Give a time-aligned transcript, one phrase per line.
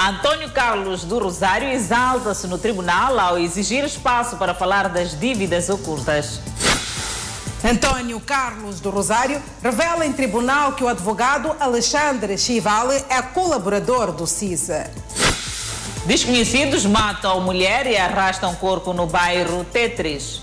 [0.00, 6.40] Antônio Carlos do Rosário exalta-se no tribunal ao exigir espaço para falar das dívidas ocultas.
[7.64, 14.24] Antônio Carlos do Rosário revela em tribunal que o advogado Alexandre Chivale é colaborador do
[14.24, 14.88] CISA.
[16.06, 20.40] Desconhecidos matam mulher e arrastam corpo no bairro Tetris.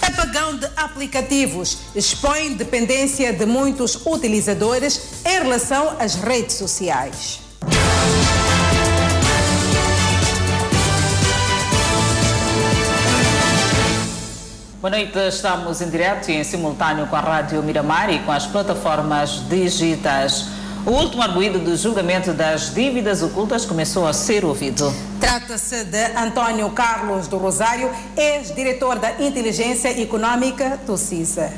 [0.00, 7.43] Apagão de aplicativos expõe dependência de muitos utilizadores em relação às redes sociais.
[14.84, 18.46] Boa noite, estamos em direto e em simultâneo com a Rádio Miramar e com as
[18.46, 20.48] plataformas digitais.
[20.84, 24.94] O último arguído do julgamento das dívidas ocultas começou a ser ouvido.
[25.18, 31.50] Trata-se de Antônio Carlos do Rosário, ex-diretor da Inteligência Econômica do CISA.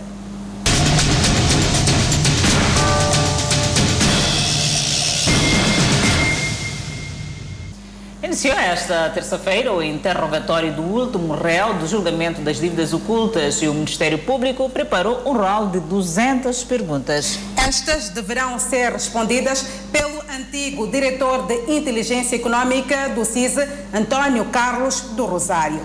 [8.27, 13.73] Iniciou esta terça-feira o interrogatório do último réu do julgamento das dívidas ocultas e o
[13.73, 17.39] Ministério Público preparou um rol de 200 perguntas.
[17.57, 25.25] Estas deverão ser respondidas pelo antigo diretor de Inteligência Econômica do CISA, Antônio Carlos do
[25.25, 25.81] Rosário.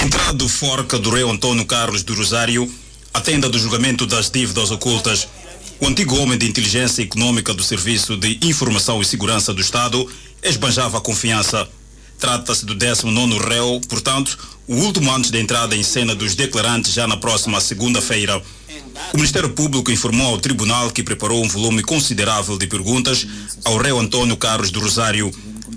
[0.00, 2.72] Entrada do forca do réu Antônio Carlos do Rosário,
[3.12, 5.26] a tenda do julgamento das dívidas ocultas.
[5.80, 10.08] O antigo homem de inteligência econômica do Serviço de Informação e Segurança do Estado
[10.42, 11.68] esbanjava a confiança.
[12.18, 14.36] Trata-se do 19 réu, portanto,
[14.66, 18.42] o último antes da entrada em cena dos declarantes já na próxima segunda-feira.
[19.12, 23.26] O Ministério Público informou ao Tribunal que preparou um volume considerável de perguntas
[23.64, 25.30] ao réu Antônio Carlos do Rosário,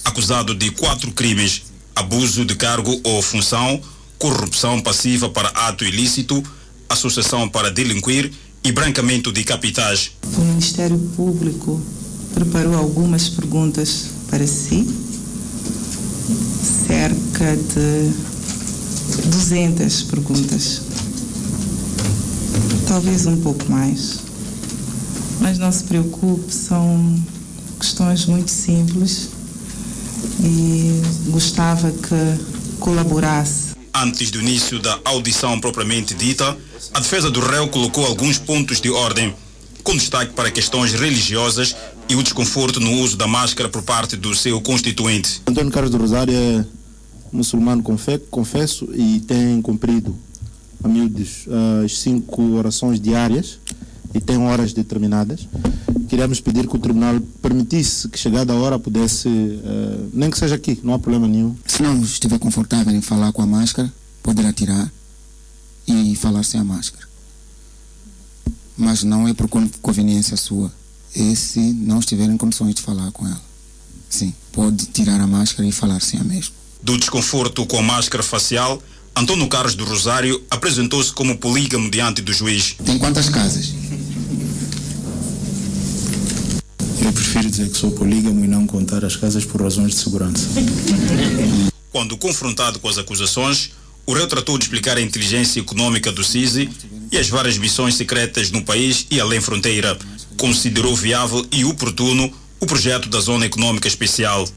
[0.04, 1.62] acusado de quatro crimes:
[1.96, 3.80] abuso de cargo ou função,
[4.18, 6.44] corrupção passiva para ato ilícito,
[6.90, 8.32] associação para delinquir
[8.64, 10.12] e branqueamento de capitais.
[10.36, 11.82] O Ministério Público
[12.34, 14.88] preparou algumas perguntas para si,
[16.88, 18.12] cerca de
[19.28, 20.82] 200 perguntas,
[22.88, 24.20] talvez um pouco mais.
[25.42, 27.22] Mas não se preocupe, são
[27.78, 29.30] questões muito simples
[30.40, 33.72] e gostava que colaborasse.
[33.94, 36.58] Antes do início da audição propriamente dita,
[36.94, 39.36] a defesa do réu colocou alguns pontos de ordem,
[39.84, 41.76] com destaque para questões religiosas
[42.12, 45.42] e o desconforto no uso da máscara por parte do seu constituinte.
[45.48, 46.66] Antônio Carlos do Rosário é
[47.32, 47.82] muçulmano
[48.30, 50.14] confesso e tem cumprido
[50.84, 51.46] a miúdos
[51.86, 53.60] as cinco orações diárias
[54.14, 55.48] e tem horas determinadas.
[56.10, 60.56] Queríamos pedir que o tribunal permitisse que chegada a hora pudesse, uh, nem que seja
[60.56, 61.56] aqui, não há problema nenhum.
[61.66, 64.92] Se não estiver confortável em falar com a máscara, poderá tirar
[65.88, 67.08] e falar sem a máscara.
[68.76, 69.48] Mas não é por
[69.82, 70.81] conveniência sua.
[71.16, 73.42] E se não estiver em condições de falar com ela,
[74.10, 76.54] sim, pode tirar a máscara e falar sem a mesma.
[76.82, 78.82] Do desconforto com a máscara facial,
[79.16, 82.76] Antônio Carlos do Rosário apresentou-se como polígamo diante do juiz.
[82.84, 83.74] Tem quantas casas?
[87.04, 90.48] Eu prefiro dizer que sou polígamo e não contar as casas por razões de segurança.
[91.92, 93.72] Quando confrontado com as acusações,
[94.06, 96.70] o réu tratou de explicar a inteligência econômica do CISI
[97.12, 99.98] e as várias missões secretas no país e além fronteira.
[100.42, 104.48] Considerou viável e oportuno o projeto da Zona Econômica Especial.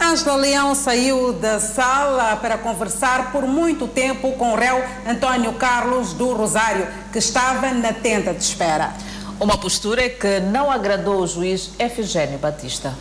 [0.00, 6.12] Ângela Leão saiu da sala para conversar por muito tempo com o réu Antônio Carlos
[6.12, 8.92] do Rosário, que estava na tenda de espera.
[9.38, 12.92] Uma postura que não agradou o juiz Efigênio Batista.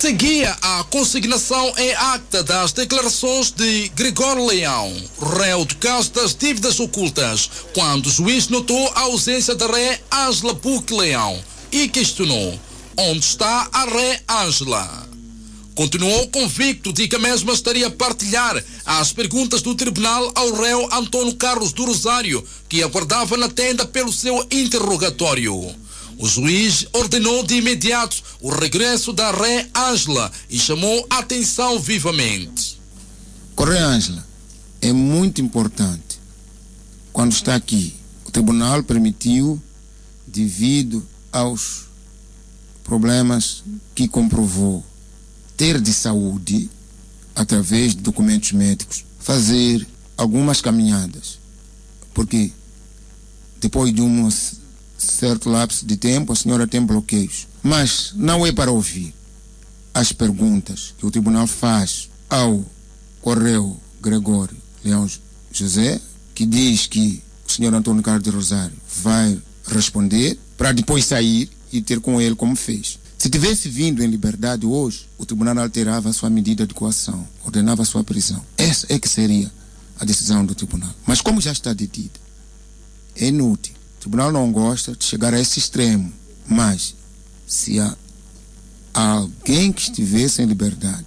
[0.00, 4.94] Seguia a consignação em acta das declarações de Gregório Leão,
[5.36, 10.54] réu do caso das dívidas ocultas, quando o juiz notou a ausência da ré Ângela
[10.54, 11.42] Buque Leão
[11.72, 12.56] e questionou
[12.96, 15.08] onde está a ré Ângela.
[15.74, 20.88] Continuou convicto de que a mesma estaria a partilhar as perguntas do tribunal ao réu
[20.92, 25.74] Antônio Carlos do Rosário, que aguardava na tenda pelo seu interrogatório.
[26.18, 32.80] O juiz ordenou de imediato o regresso da ré Ângela e chamou a atenção vivamente.
[33.54, 34.26] Correia Ângela,
[34.82, 36.18] é muito importante.
[37.12, 37.94] Quando está aqui,
[38.24, 39.62] o tribunal permitiu,
[40.26, 41.86] devido aos
[42.82, 43.62] problemas
[43.94, 44.84] que comprovou,
[45.56, 46.68] ter de saúde,
[47.34, 49.86] através de documentos médicos, fazer
[50.16, 51.38] algumas caminhadas.
[52.12, 52.52] Porque
[53.60, 54.28] depois de um
[54.98, 57.46] certo lapso de tempo, a senhora tem bloqueios.
[57.62, 59.14] Mas não é para ouvir
[59.94, 62.64] as perguntas que o tribunal faz ao
[63.20, 65.08] Correio Gregório Leão
[65.50, 66.00] José,
[66.34, 71.80] que diz que o senhor Antônio Carlos de Rosário vai responder, para depois sair e
[71.80, 72.98] ter com ele como fez.
[73.18, 77.82] Se tivesse vindo em liberdade hoje, o tribunal alterava a sua medida de coação, ordenava
[77.82, 78.44] a sua prisão.
[78.56, 79.50] Essa é que seria
[79.98, 80.94] a decisão do tribunal.
[81.04, 82.20] Mas como já está detido,
[83.16, 83.74] é inútil.
[83.98, 86.12] O tribunal não gosta de chegar a esse extremo.
[86.46, 86.94] Mas
[87.46, 87.96] se há
[88.94, 91.06] alguém que estivesse em liberdade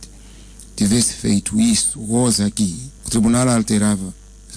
[0.76, 4.08] tivesse feito isso, hoje aqui, o tribunal alterava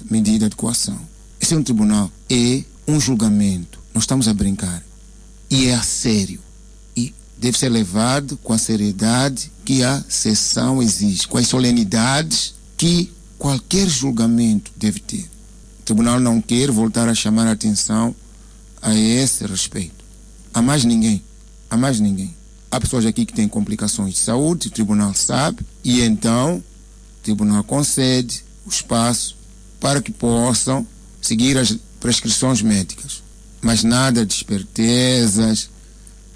[0.00, 0.98] a medida de coação.
[1.40, 3.78] Esse é um tribunal, é um julgamento.
[3.92, 4.82] Nós estamos a brincar.
[5.50, 6.40] E é a sério
[7.44, 13.86] deve ser levado com a seriedade que a sessão exige, com as solenidades que qualquer
[13.86, 15.28] julgamento deve ter.
[15.80, 18.14] O tribunal não quer voltar a chamar a atenção
[18.84, 20.04] a esse respeito.
[20.52, 21.24] A mais ninguém.
[21.70, 22.36] A mais ninguém.
[22.70, 26.62] Há pessoas aqui que têm complicações de saúde, o tribunal sabe, e então o
[27.22, 29.36] tribunal concede o espaço
[29.80, 30.86] para que possam
[31.20, 33.22] seguir as prescrições médicas.
[33.62, 35.70] Mas nada de espertezas,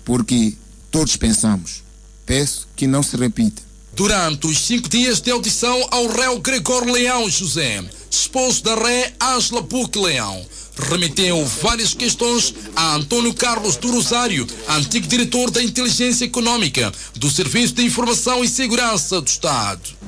[0.05, 0.57] porque
[0.91, 1.83] todos pensamos.
[2.25, 3.61] Peço que não se repita.
[3.95, 9.63] Durante os cinco dias de audição ao réu Gregor Leão José, esposo da ré Asla
[9.63, 10.45] Puc Leão,
[10.91, 17.75] remeteu várias questões a Antônio Carlos do Rosário, antigo diretor da Inteligência Econômica do Serviço
[17.75, 19.99] de Informação e Segurança do Estado.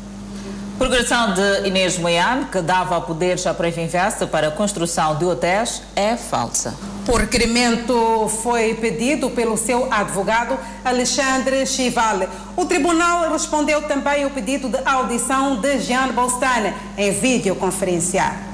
[0.81, 6.17] Progressão de Inês Moiane, que dava poderes à Previnvest para a construção de hotéis, é
[6.17, 6.75] falsa.
[7.07, 12.27] O requerimento foi pedido pelo seu advogado Alexandre Chivale.
[12.57, 18.49] O tribunal respondeu também o pedido de audição de Jean Bolstane em videoconferência.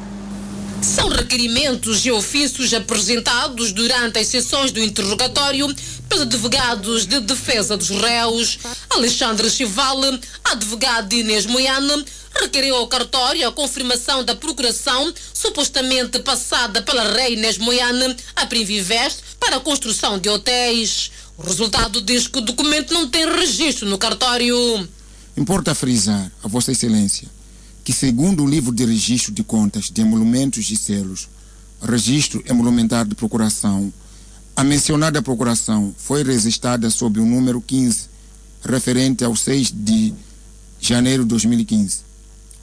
[0.83, 5.67] São requerimentos e ofícios apresentados durante as sessões do interrogatório
[6.09, 8.59] pelos advogados de defesa dos réus.
[8.91, 12.05] Alexandre Chivale, advogado Inês Moiane,
[12.41, 19.21] requeriu ao cartório a confirmação da procuração supostamente passada pela Rei Inês Moiane a Primvivest
[19.41, 21.11] para a construção de hotéis.
[21.39, 24.57] O resultado diz que o documento não tem registro no cartório.
[25.37, 27.29] Importa frisar, a Vossa Excelência,
[27.85, 31.29] que segundo o livro de registro de contas de emolumentos e selos,
[31.83, 33.93] registro emolumentar de procuração,
[34.57, 38.09] a mencionada procuração foi registrada sob o número 15,
[38.65, 40.15] referente ao 6 de
[40.81, 41.99] janeiro de 2015.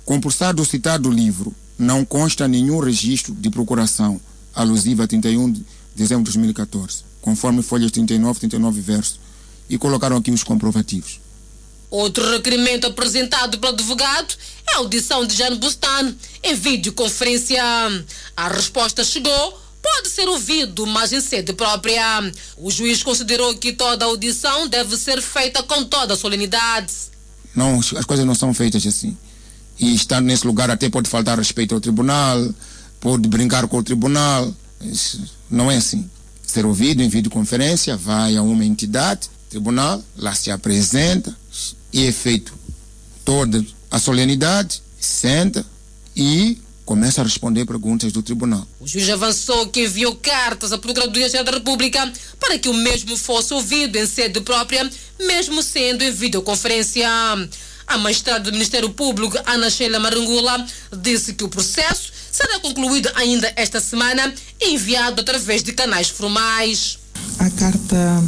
[0.03, 4.19] Compulsado o citado livro, não consta nenhum registro de procuração
[4.55, 5.63] alusiva a 31 de
[5.95, 9.19] dezembro de 2014, conforme folhas 39 e 39 verso,
[9.69, 11.19] e colocaram aqui os comprovativos.
[11.91, 14.33] Outro requerimento apresentado pelo advogado
[14.67, 17.63] é a audição de Jane Bustan em videoconferência.
[18.35, 22.31] A resposta chegou pode ser ouvido, mas em sede própria.
[22.57, 26.93] O juiz considerou que toda audição deve ser feita com toda solenidade.
[27.53, 29.15] Não, as coisas não são feitas assim.
[29.77, 32.49] E estar nesse lugar até pode faltar respeito ao tribunal,
[32.99, 34.53] pode brincar com o tribunal.
[34.81, 35.21] Isso
[35.51, 36.09] não é assim.
[36.45, 41.35] Ser ouvido em videoconferência, vai a uma entidade, tribunal, lá se apresenta
[41.91, 42.53] e é feito
[43.25, 45.65] toda a solenidade, senta
[46.15, 48.67] e começa a responder perguntas do tribunal.
[48.79, 53.53] O juiz avançou que enviou cartas à Procuradoria-Geral da República para que o mesmo fosse
[53.53, 54.89] ouvido em sede própria,
[55.19, 57.07] mesmo sendo em videoconferência.
[57.85, 60.65] A magistrada do Ministério Público, Ana Sheila Marangula,
[61.01, 66.97] disse que o processo será concluído ainda esta semana e enviado através de canais formais.
[67.39, 68.23] A carta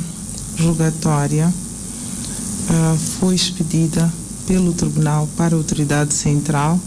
[0.59, 4.11] rogatória uh, foi expedida
[4.45, 6.79] pelo Tribunal para a Autoridade Central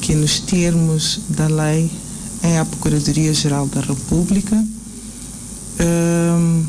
[0.00, 1.90] que nos termos da lei
[2.42, 4.56] é a Procuradoria-Geral da República.
[5.80, 6.64] Um,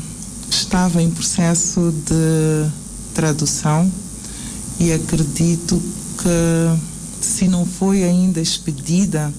[0.48, 2.70] estava em processo de
[3.14, 3.90] tradução
[4.78, 5.80] e acredito
[6.18, 6.80] que
[7.20, 9.32] se não foi ainda expedida,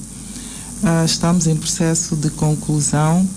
[0.83, 3.27] uh, estamos em processo de conclusão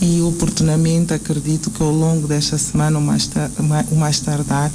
[0.00, 3.28] e oportunamente acredito que ao longo desta semana, o mais,
[3.90, 4.70] o mais tardar,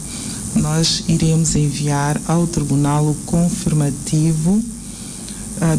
[0.56, 4.62] nós iremos enviar ao Tribunal o confirmativo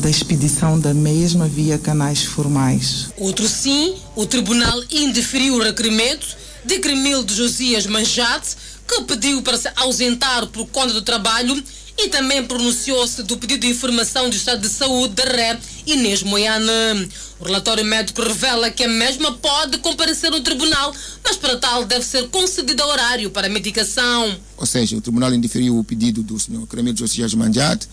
[0.00, 3.10] da expedição da mesma via canais formais.
[3.18, 6.26] Outro sim, o tribunal indeferiu o requerimento
[6.64, 8.56] de Cremildo Josias Manjate,
[8.88, 11.62] que pediu para se ausentar por conta do trabalho
[11.98, 16.72] e também pronunciou-se do pedido de informação do estado de saúde da ré Inês Moiana.
[17.38, 22.04] O relatório médico revela que a mesma pode comparecer no tribunal, mas para tal deve
[22.04, 24.34] ser concedido horário para a medicação.
[24.56, 27.86] Ou seja, o tribunal indeferiu o pedido do senhor Cremildo Josias Manjate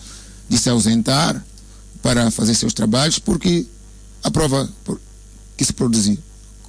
[0.48, 1.42] de se ausentar
[2.02, 3.64] para fazer seus trabalhos, porque
[4.22, 4.68] a prova
[5.56, 6.18] que se produzir,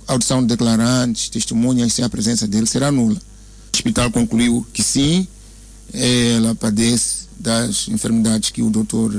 [0.08, 3.16] audição de declarantes, testemunhas sem a presença dele será nula.
[3.16, 5.28] O hospital concluiu que sim,
[5.92, 9.14] ela padece das enfermidades que o doutor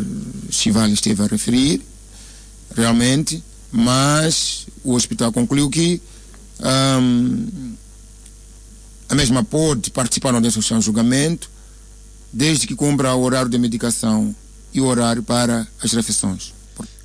[0.50, 1.83] Chivali esteve a referir,
[2.75, 6.00] realmente, mas o hospital concluiu que
[6.61, 7.75] um,
[9.09, 11.50] a mesma pode participar no social julgamento,
[12.33, 14.35] desde que cumpra o horário de medicação
[14.75, 16.52] e o horário para as refeições.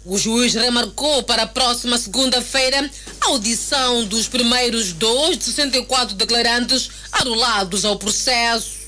[0.04, 2.90] O juiz remarcou para a próxima segunda-feira
[3.22, 8.79] a audição dos primeiros dois de 64 declarantes arrolados ao processo.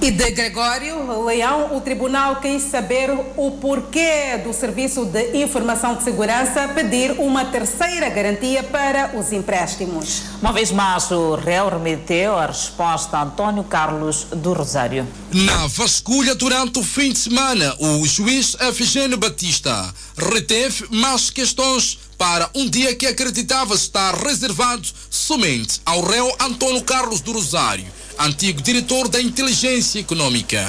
[0.00, 6.04] E de Gregório Leão, o tribunal quis saber o porquê do Serviço de Informação de
[6.04, 10.22] Segurança pedir uma terceira garantia para os empréstimos.
[10.40, 15.08] Uma vez mais, o réu remeteu a resposta a Antônio Carlos do Rosário.
[15.32, 22.48] Na vasculha durante o fim de semana, o juiz Efigênio Batista reteve mais questões para
[22.54, 27.86] um dia que acreditava estar reservado somente ao réu Antônio Carlos do Rosário,
[28.18, 30.64] antigo diretor da inteligência econômica.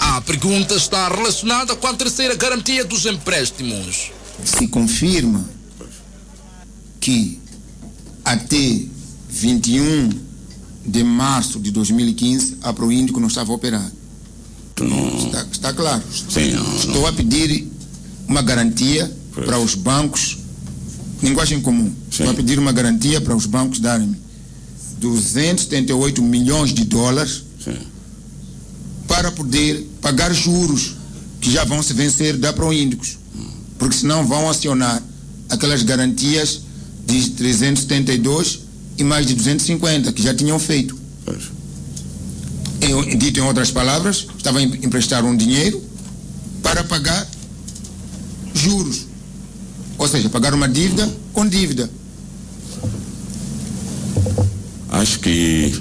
[0.00, 4.10] A pergunta está relacionada com a terceira garantia dos empréstimos.
[4.44, 5.44] Se confirma
[7.00, 7.40] que
[8.24, 8.80] até
[9.28, 10.10] 21
[10.86, 13.92] de março de 2015 a Proíndico não estava operada.
[14.80, 16.02] Não, Está, está claro.
[16.28, 16.76] sim, não, não.
[16.76, 17.68] Estou a pedir
[18.26, 19.46] uma garantia Pois.
[19.46, 20.38] para os bancos,
[21.22, 21.92] linguagem comum.
[22.10, 24.16] Estou a pedir uma garantia para os bancos darem
[25.10, 27.76] 278 milhões de dólares Sim.
[29.06, 30.94] para poder pagar juros
[31.40, 33.18] que já vão se vencer da Proíndicos.
[33.78, 35.02] Porque senão vão acionar
[35.50, 36.60] aquelas garantias
[37.06, 38.60] de 372
[38.96, 40.96] e mais de 250 que já tinham feito.
[42.80, 45.82] Em, dito em outras palavras, estava a em- emprestar um dinheiro
[46.62, 47.28] para pagar
[48.54, 49.06] juros.
[49.98, 51.90] Ou seja, pagar uma dívida com dívida.
[54.94, 55.74] Acho que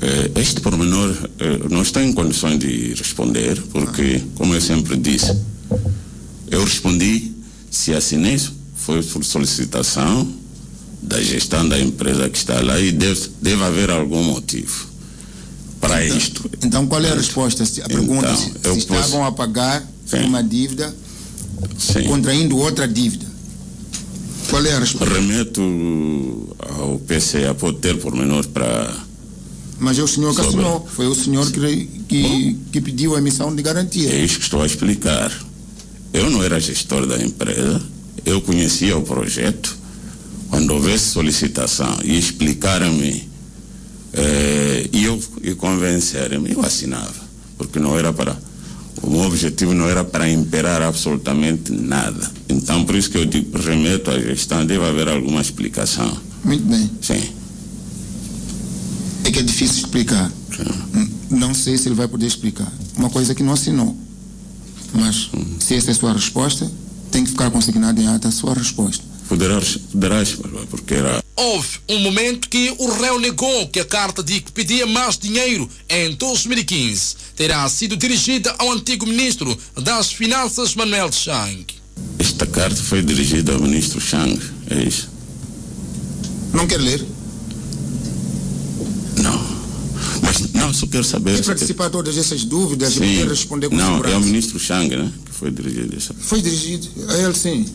[0.00, 5.36] eh, este pormenor eh, não está em condições de responder, porque, como eu sempre disse,
[6.50, 7.32] eu respondi
[7.70, 8.40] se assinei
[8.74, 10.26] foi por solicitação
[11.02, 14.86] da gestão da empresa que está lá e deve, deve haver algum motivo
[15.80, 16.50] para isto.
[16.64, 17.64] Então, qual é a resposta?
[17.84, 20.22] A pergunta Então, se, se posso- estavam a pagar Sim.
[20.24, 20.94] uma dívida
[21.78, 22.04] Sim.
[22.04, 23.26] contraindo outra dívida.
[24.48, 25.14] Qual é a resposta?
[25.14, 25.62] Remeto
[26.58, 28.94] ao PCA pode ter pormenor para.
[29.78, 30.88] Mas é o senhor que Sobre- assinou.
[30.90, 34.10] Foi o senhor que, que, que pediu a emissão de garantia.
[34.10, 35.32] É isso que estou a explicar.
[36.12, 37.80] Eu não era gestor da empresa,
[38.24, 39.76] eu conhecia o projeto.
[40.48, 43.28] Quando houvesse solicitação e explicaram-me
[44.14, 47.28] eh, e eu e convencerem-me, eu assinava.
[47.58, 48.36] Porque não era para.
[49.02, 52.30] O meu objetivo não era para imperar absolutamente nada.
[52.48, 56.16] Então, por isso que eu digo, remeto à gestão, deve haver alguma explicação.
[56.44, 56.90] Muito bem.
[57.00, 57.22] Sim.
[59.24, 60.30] É que é difícil explicar.
[60.94, 62.70] N- Não sei se ele vai poder explicar.
[62.96, 63.96] Uma coisa que não assinou.
[64.92, 66.70] Mas, se essa é a sua resposta,
[67.10, 69.04] tem que ficar consignada em ata a sua resposta.
[69.28, 70.36] Poderás, poderás,
[70.70, 74.86] porque era Houve um momento que o réu negou que a carta de que pedia
[74.86, 81.66] mais dinheiro em 2015 terá sido dirigida ao antigo ministro das Finanças, Manuel Chang.
[82.18, 85.08] Esta carta foi dirigida ao ministro Chang, é isso?
[86.52, 87.04] Não quer ler?
[89.22, 89.58] Não.
[90.22, 91.38] Mas não, só quero saber.
[91.38, 93.00] E para dissipar todas essas dúvidas e Sim.
[93.00, 94.26] poder responder com Não, é o segurança.
[94.26, 95.12] ministro Chang, né?
[95.26, 96.14] Que foi dirigido essa.
[96.18, 97.66] Foi dirigido a ele, sim.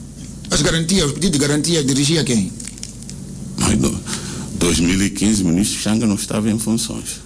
[0.53, 2.53] As garantias, o pedido de garantia dirigia a quem?
[3.57, 3.99] Mas no
[4.59, 7.21] 2015 o ministro Chang não estava em funções.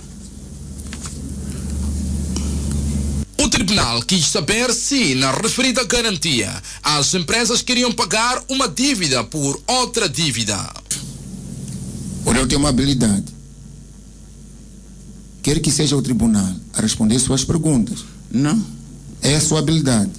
[3.37, 6.49] O tribunal quis saber se, na referida garantia,
[6.81, 10.57] as empresas queriam pagar uma dívida por outra dívida.
[12.23, 13.25] O réu tem uma habilidade.
[15.43, 18.05] Quer que seja o tribunal a responder suas perguntas.
[18.31, 18.65] Não.
[19.21, 20.11] É a sua habilidade.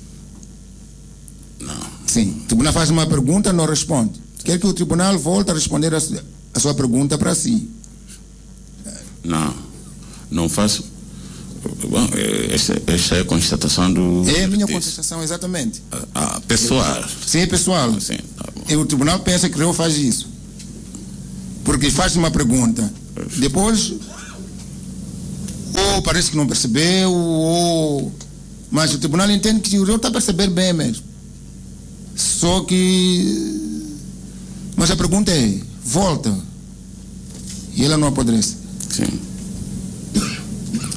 [2.09, 2.41] Sim.
[2.45, 4.13] O tribunal faz uma pergunta, não responde.
[4.45, 6.19] Quer que o tribunal volte a responder a, su-
[6.55, 7.69] a sua pergunta para si.
[9.23, 9.55] Não.
[10.31, 10.85] Não faço.
[11.89, 14.25] Bom, é- essa, essa é a constatação do.
[14.29, 14.73] É a minha disse.
[14.79, 15.83] contestação, exatamente.
[16.15, 17.05] Ah, pessoal.
[17.27, 18.01] Sim, pessoal.
[18.01, 18.47] Sim, tá.
[18.69, 20.27] E o tribunal pensa que o réu faz isso.
[21.65, 22.91] Porque faz uma pergunta.
[23.37, 23.93] Depois,
[25.95, 28.13] ou parece que não percebeu, ou.
[28.71, 31.05] Mas o tribunal entende que o réu está a perceber bem mesmo.
[32.19, 33.87] Só que.
[34.77, 36.37] Mas a pergunta é: volta.
[37.75, 38.57] E ela não apodrece.
[38.91, 39.21] Sim.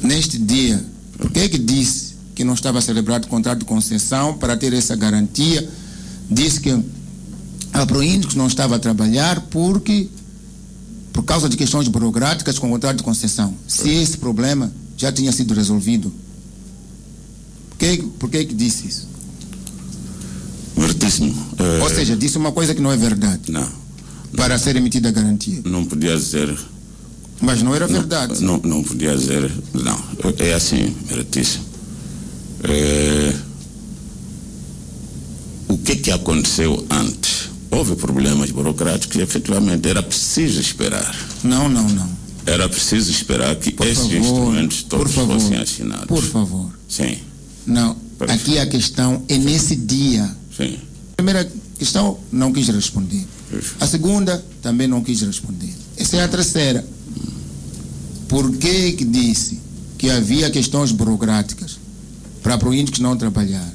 [0.02, 0.84] Neste dia,
[1.16, 4.96] por que é que disse que não estava celebrado contrato de concessão para ter essa
[4.96, 5.68] garantia?
[6.28, 6.76] Disse que
[7.72, 10.08] a Proíndicos não estava a trabalhar porque
[11.12, 13.54] por causa de questões burocráticas com o contrato de concessão.
[13.68, 16.12] Se esse problema já tinha sido resolvido,
[17.70, 19.11] por que, por que, que disse isso?
[20.82, 21.34] Meritíssimo.
[21.58, 23.68] eh, Ou seja, disse uma coisa que não é verdade Não.
[24.36, 25.60] para ser emitida a garantia.
[25.64, 26.56] Não podia dizer
[27.40, 28.42] Mas não era verdade.
[28.42, 29.50] Não, não, não podia dizer.
[29.74, 29.98] Não,
[30.38, 31.60] é assim, Meritícia.
[32.64, 33.34] É,
[35.68, 37.50] o que que aconteceu antes?
[37.70, 41.14] Houve problemas burocráticos e efetivamente era preciso esperar.
[41.42, 42.08] Não, não, não.
[42.44, 46.06] Era preciso esperar que Por esses favor, instrumentos todos favor, fossem assinados.
[46.06, 46.70] Por favor.
[46.88, 47.16] Sim,
[47.66, 47.96] Não,
[48.28, 50.28] aqui a questão é nesse dia.
[50.62, 50.78] Sim.
[51.12, 53.24] A primeira questão, não quis responder.
[53.80, 55.72] A segunda, também não quis responder.
[55.96, 56.84] Essa é a terceira.
[58.28, 59.60] Por que que disse
[59.98, 61.78] que havia questões burocráticas
[62.42, 63.70] para proíndios não trabalhar,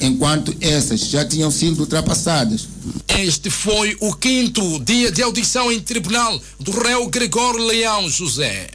[0.00, 2.68] enquanto essas já tinham sido ultrapassadas?
[3.08, 8.68] Este foi o quinto dia de audição em tribunal do réu Gregório Leão José.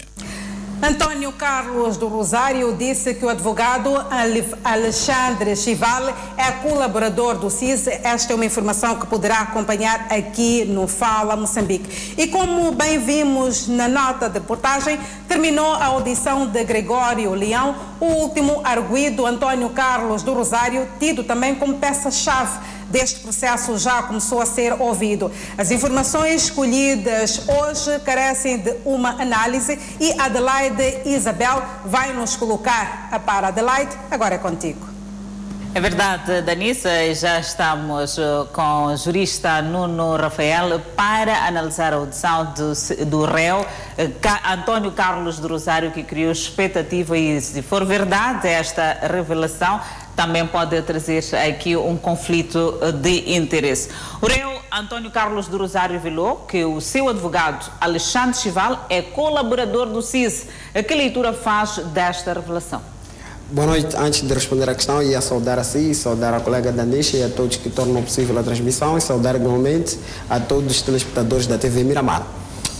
[0.82, 7.88] Antônio Carlos do Rosário disse que o advogado Ale- Alexandre Chival é colaborador do CIS.
[7.88, 12.16] Esta é uma informação que poderá acompanhar aqui no Fala Moçambique.
[12.18, 18.06] E como bem vimos na nota de reportagem, terminou a audição de Gregório Leão, o
[18.06, 22.58] último arguído Antônio Carlos do Rosário, tido também como peça-chave
[22.90, 25.32] deste processo já começou a ser ouvido.
[25.58, 33.20] As informações escolhidas hoje carecem de uma análise e Adelaide Isabel vai nos colocar a
[33.20, 33.44] par.
[33.44, 34.90] Adelaide, agora é contigo.
[35.72, 42.54] É verdade, Danissa, já estamos eh, com o jurista Nuno Rafael para analisar a audição
[42.54, 43.64] do, do réu
[43.96, 44.10] eh,
[44.52, 49.80] António Carlos do Rosário, que criou expectativa e, se for verdade esta revelação,
[50.20, 53.88] também pode trazer aqui um conflito eh, de interesse.
[54.22, 59.86] O réu António Carlos do Rosário revelou que o seu advogado Alexandre Chival é colaborador
[59.86, 60.48] do CIS.
[60.76, 62.82] A que leitura faz desta revelação?
[63.50, 63.96] Boa noite.
[63.96, 67.30] Antes de responder à questão, ia saudar a si, saudar a colega Danisha e a
[67.30, 69.98] todos que tornam possível a transmissão e saudar igualmente
[70.30, 72.28] a todos os telespectadores da TV Miramar.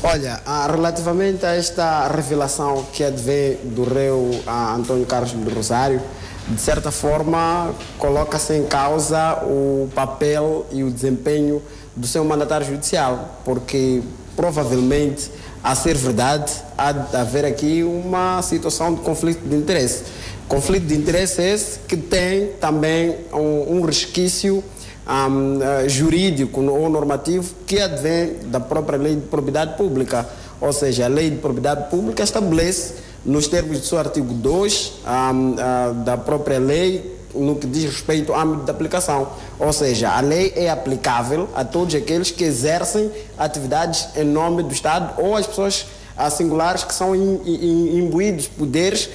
[0.04, 4.30] Olha, ah, relativamente a esta revelação que advém do réu
[4.76, 6.02] Antônio Carlos do Rosário,
[6.50, 11.62] de certa forma coloca-se em causa o papel e o desempenho
[11.96, 14.02] do seu mandatário judicial, porque
[14.36, 15.30] provavelmente,
[15.64, 20.04] a ser verdade, há de haver aqui uma situação de conflito de interesse.
[20.48, 24.64] Conflito de interesse esse que tem também um, um resquício
[25.06, 30.28] ahm, eh, jurídico ou normativo que advém da própria lei de propriedade pública.
[30.62, 32.94] Ou seja, a lei de propriedade pública estabelece,
[33.26, 38.34] nos termos do seu artigo 2 ahm, ah, da própria lei, no que diz respeito
[38.34, 39.30] ao âmbito de aplicação.
[39.60, 44.74] Ou seja, a lei é aplicável a todos aqueles que exercem atividades em nome do
[44.74, 45.86] Estado ou as pessoas
[46.20, 49.10] ah, singulares que são im- im- imbuídos de poderes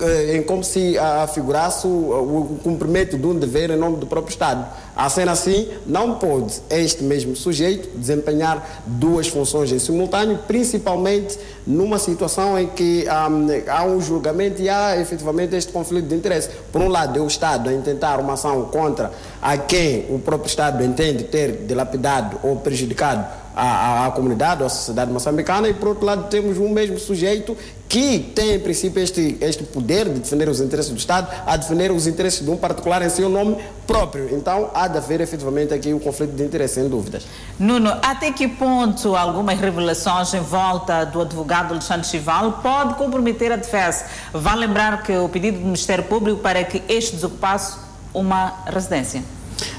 [0.00, 4.66] eh, em como se afigurasse o, cumprimento de um dever em nome do próprio Estado.
[4.96, 11.98] A sendo assim, não pode este mesmo sujeito desempenhar duas funções em simultâneo, principalmente numa
[11.98, 13.28] situação em que ah,
[13.68, 16.48] há um julgamento e há efetivamente este conflito de interesse.
[16.72, 20.48] Por um lado, é o Estado a intentar uma ação contra a quem o próprio
[20.48, 23.26] Estado entende ter dilapidado ou prejudicado
[23.60, 27.56] à, comunidade, à sociedade moçambicana, e por outro lado temos um mesmo sujeito
[27.88, 31.90] que tem em princípio este, este poder de defender os interesses do Estado, a defender
[31.90, 34.34] os interesses de um particular em seu nome próprio.
[34.34, 37.26] Então há de haver efetivamente aqui o conflito de interesse, sem dúvidas.
[37.58, 43.56] Nuno, até que ponto algumas revelações em volta do advogado Alexandre Chival pode comprometer a
[43.56, 44.06] defesa?
[44.32, 47.76] Vale lembrar que o pedido do Ministério Público para que este desocupasse
[48.14, 49.22] uma residência.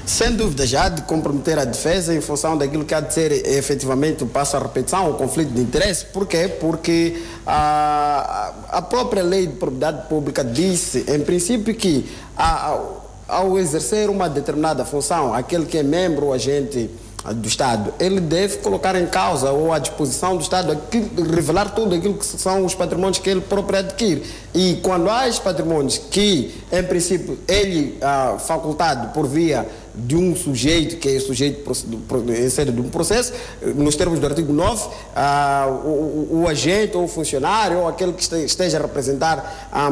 [0.04, 4.24] Sem dúvida, já de comprometer a defesa em função daquilo que há de ser efetivamente,
[4.24, 6.06] passo a repetição, o conflito de interesse.
[6.06, 6.48] Por quê?
[6.60, 12.78] Porque a, a própria lei de propriedade pública disse, em princípio, que a-
[13.28, 16.90] ao exercer uma determinada função, aquele que é membro ou agente
[17.36, 20.76] do Estado, ele deve colocar em causa ou à disposição do Estado
[21.32, 24.24] revelar tudo aquilo que são os patrimônios que ele próprio adquire.
[24.52, 30.34] E quando há esses patrimônios que, em princípio, ele, ah, facultado por via de um
[30.34, 31.70] sujeito, que é sujeito
[32.28, 33.32] em sede de um processo,
[33.76, 38.22] nos termos do artigo 9, ah, o, o- agente ou o funcionário ou aquele que
[38.22, 39.90] este- esteja a representar ah,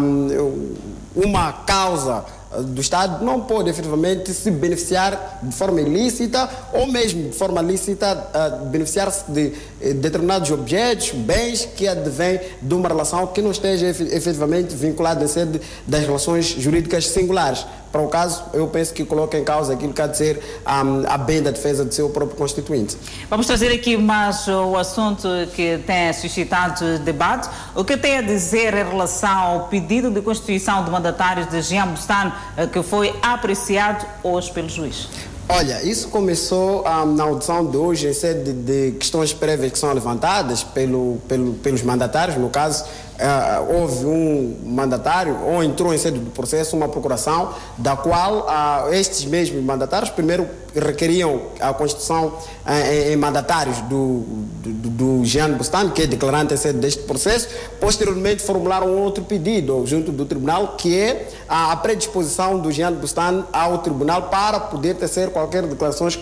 [1.14, 2.24] uma causa
[2.64, 8.28] do Estado não pode efetivamente se beneficiar de forma ilícita ou mesmo de forma lícita
[8.34, 13.86] ah, beneficiar-se de eh, determinados objetos, bens que advêm de uma relação que não esteja
[13.86, 17.64] efe- efetivamente vinculada em sede das relações jurídicas singulares.
[17.92, 20.83] Para o caso, eu penso que coloca em causa aquilo que há de ser ah,
[21.09, 22.96] a bem da defesa do seu próprio constituinte.
[23.29, 27.48] Vamos trazer aqui mais o assunto que tem suscitado debate.
[27.74, 31.88] O que tem a dizer em relação ao pedido de constituição de mandatários de Jean
[31.88, 35.09] Bustan, eh, que foi apreciado hoje pelo juiz?
[35.53, 39.79] Olha, isso começou ah, na audição de hoje em sede de, de questões prévias que
[39.81, 42.85] são levantadas pelo, pelo, pelos mandatários, no caso,
[43.20, 48.87] ah, houve um mandatário ou entrou em sede do processo uma procuração da qual ah,
[48.92, 52.33] estes mesmos mandatários primeiro requeriam a constituição
[52.66, 54.20] em, em mandatários do,
[54.62, 57.48] do, do Jean Bustan, que é declarante em sede deste processo,
[57.80, 63.78] posteriormente formularam outro pedido junto do tribunal, que é a predisposição do Jean Bustan ao
[63.78, 66.18] tribunal para poder tecer qualquer declarações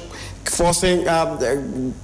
[0.49, 1.37] que fossem ah,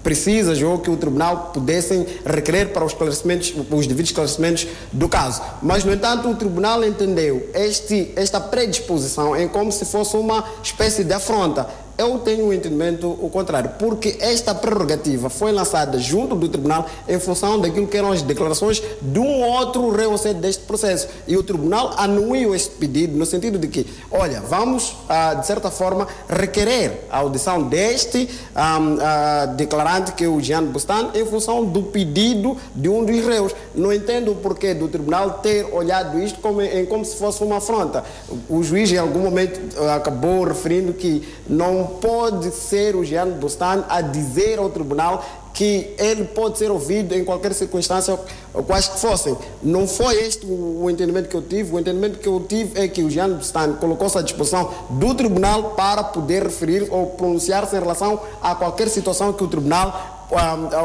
[0.02, 5.40] precisas ou que o tribunal pudessem requerer para os esclarecimentos, os devidos esclarecimentos do caso.
[5.62, 11.04] Mas, no entanto, o tribunal entendeu este, esta predisposição em como se fosse uma espécie
[11.04, 16.48] de afronta eu tenho um entendimento o contrário, porque esta prerrogativa foi lançada junto do
[16.48, 21.08] tribunal em função daquilo que eram as declarações de um outro réu deste processo.
[21.26, 25.70] E o tribunal anuiu este pedido no sentido de que, olha, vamos, ah, de certa
[25.70, 31.64] forma, requerer a audição deste ah, ah, declarante, que é o Jean Bustan, em função
[31.64, 33.54] do pedido de um dos réus.
[33.74, 37.58] Não entendo o porquê do tribunal ter olhado isto como, em, como se fosse uma
[37.58, 38.04] afronta.
[38.48, 44.00] O juiz, em algum momento, acabou referindo que não pode ser o Jean Bustan a
[44.00, 48.18] dizer ao tribunal que ele pode ser ouvido em qualquer circunstância,
[48.66, 49.36] quais que fossem.
[49.62, 51.72] Não foi este o entendimento que eu tive.
[51.72, 55.70] O entendimento que eu tive é que o Jean Bustan colocou-se à disposição do tribunal
[55.70, 60.13] para poder referir ou pronunciar-se em relação a qualquer situação que o tribunal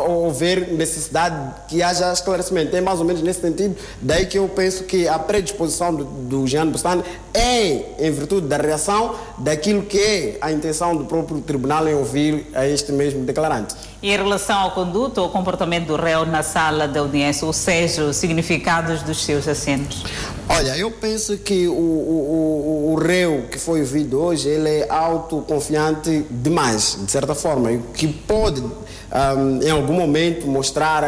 [0.07, 1.35] houver necessidade
[1.67, 2.75] que haja esclarecimento.
[2.75, 6.47] É mais ou menos nesse sentido, daí que eu penso que a predisposição do, do
[6.47, 11.87] Jean Bustani é em virtude da reação daquilo que é a intenção do próprio tribunal
[11.87, 13.75] em ouvir a este mesmo declarante.
[14.01, 18.05] E em relação ao conduto ou comportamento do réu na sala da audiência, ou seja,
[18.05, 20.05] os significados dos seus assentos?
[20.47, 24.87] Olha, eu penso que o, o, o, o réu que foi ouvido hoje, ele é
[24.89, 28.63] autoconfiante demais, de certa forma, que pode
[29.11, 31.03] um, em algum momento mostrar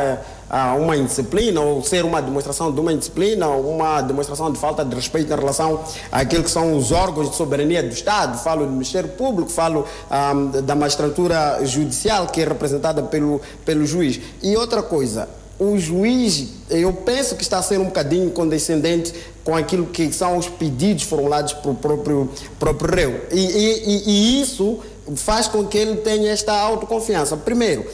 [0.50, 4.96] uh, uma indisciplina ou ser uma demonstração de uma indisciplina uma demonstração de falta de
[4.96, 8.38] respeito em relação àquilo que são os órgãos de soberania do Estado.
[8.38, 14.20] Falo do Ministério Público, falo um, da magistratura judicial que é representada pelo, pelo juiz.
[14.42, 15.28] E outra coisa,
[15.62, 20.38] o juiz, eu penso que está a ser um bocadinho condescendente com aquilo que são
[20.38, 23.22] os pedidos formulados pelo próprio, próprio réu.
[23.32, 24.80] E, e, e, isso
[25.16, 27.36] faz com que ele tenha esta autoconfiança.
[27.36, 27.86] Primeiro,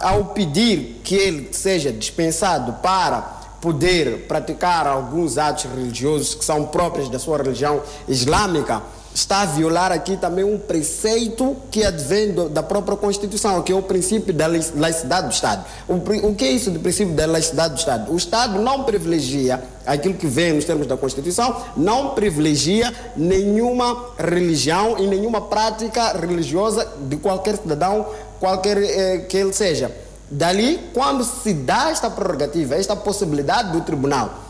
[0.00, 3.20] ao pedir que ele seja dispensado para
[3.60, 8.82] poder praticar alguns atos religiosos que são próprios da sua religião islâmica,
[9.14, 13.74] está a violar aqui também um preceito que advém do, da própria Constituição, que é
[13.74, 15.64] o princípio da laicidade do Estado.
[15.88, 18.12] O, o, que é isso do princípio da laicidade do Estado?
[18.12, 24.96] O Estado não privilegia aquilo que vem nos termos da Constituição, não privilegia nenhuma religião
[24.98, 28.06] e nenhuma prática religiosa de qualquer cidadão,
[28.40, 29.94] qualquer eh, que ele seja.
[30.28, 34.43] Dali, quando se dá esta prerrogativa, esta possibilidade do tribunal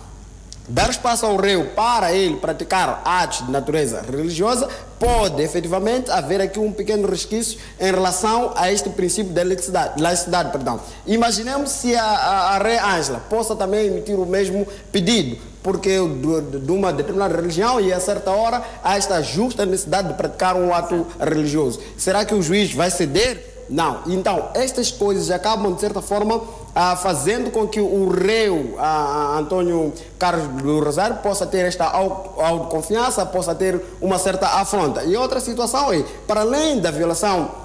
[0.68, 6.58] dar espaço ao réu para ele praticar atos de natureza religiosa, pode efetivamente haver aqui
[6.58, 10.00] um pequeno resquício em relação a este princípio da laicidade.
[10.00, 10.80] laicidade perdão.
[11.06, 16.58] Imaginemos se a, a, a Rei Ângela possa também emitir o mesmo pedido, porque de,
[16.60, 20.72] de uma determinada religião e a certa hora há esta justa necessidade de praticar um
[20.72, 21.80] ato religioso.
[21.98, 23.53] Será que o juiz vai ceder?
[23.68, 24.02] Não.
[24.06, 26.42] Então, estas coisas acabam, de certa forma,
[26.74, 33.24] ah, fazendo com que o réu ah, Antônio Carlos do Rosário possa ter esta autoconfiança,
[33.24, 35.04] possa ter uma certa afronta.
[35.04, 37.64] E outra situação é, para além da violação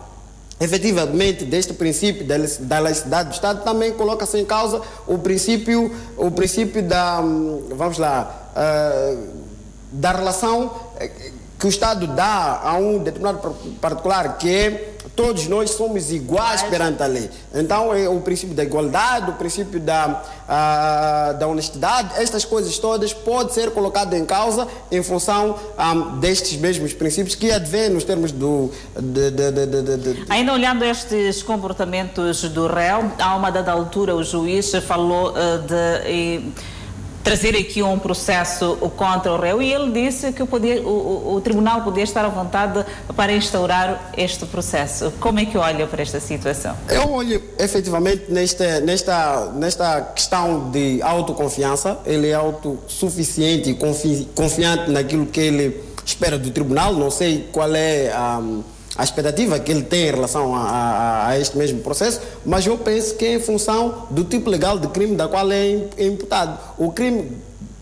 [0.59, 6.83] efetivamente deste princípio da laicidade do Estado, também coloca-se em causa o princípio, o princípio
[6.83, 9.27] da, hum, vamos lá, uh,
[9.91, 14.88] da relação eh, que o Estado dá a um determinado particular, que é
[15.19, 17.29] todos nós somos iguais perante a lei.
[17.53, 23.13] Então, é o princípio da igualdade, o princípio da, uh, da honestidade, estas coisas todas
[23.13, 28.05] podem ser colocadas em causa em função um, ah, destes mesmos princípios que advêm nos
[28.05, 28.71] termos do.
[28.97, 34.71] De, de, de, Ainda olhando estes comportamentos do réu, a uma dada altura o juiz
[34.87, 36.49] falou uh, de
[37.23, 41.81] trazer aqui um processo contra o réu e ele disse que o, o, o, tribunal
[41.83, 45.11] podia estar à vontade para instaurar este processo.
[45.19, 46.75] Como é que olha para esta situação?
[46.89, 51.99] Eu olho efetivamente nesta, nesta, nesta questão de autoconfiança.
[52.05, 56.93] Ele é autossuficiente e confi, confiante naquilo que ele espera do tribunal.
[56.93, 58.39] Não sei qual é a.
[58.39, 58.63] Um,
[58.99, 62.77] a expectativa que ele tem em relação a, a, a, este mesmo processo, mas eu
[62.77, 66.59] penso que é em função do tipo legal de crime da qual é imputado.
[66.77, 67.37] O crime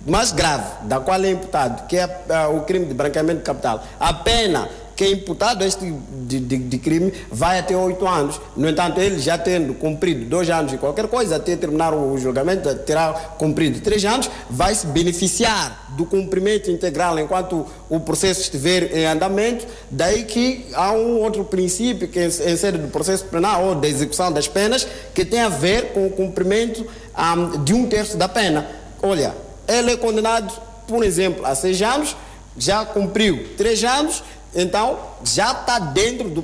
[0.05, 3.83] mais grave da qual é imputado, que é uh, o crime de branqueamento de capital,
[3.99, 8.41] a pena que é imputado a este de, de, de, crime vai até oito anos.
[8.55, 12.73] No entanto, ele já tendo cumprido dois anos de qualquer coisa, até terminar o julgamento,
[12.79, 19.05] terá cumprido três anos, vai se beneficiar do cumprimento integral enquanto o processo estiver em
[19.05, 19.67] andamento.
[19.91, 24.31] Daí que há um outro princípio que em sede do processo penal ou da execução
[24.31, 26.83] das penas que tem a ver com o cumprimento
[27.15, 28.67] um, de um terço da pena.
[29.03, 29.35] Olha,
[29.67, 30.51] ele é condenado,
[30.87, 32.15] por exemplo, a seis anos,
[32.57, 34.23] já cumpriu três anos
[34.59, 36.43] então, já está dentro do,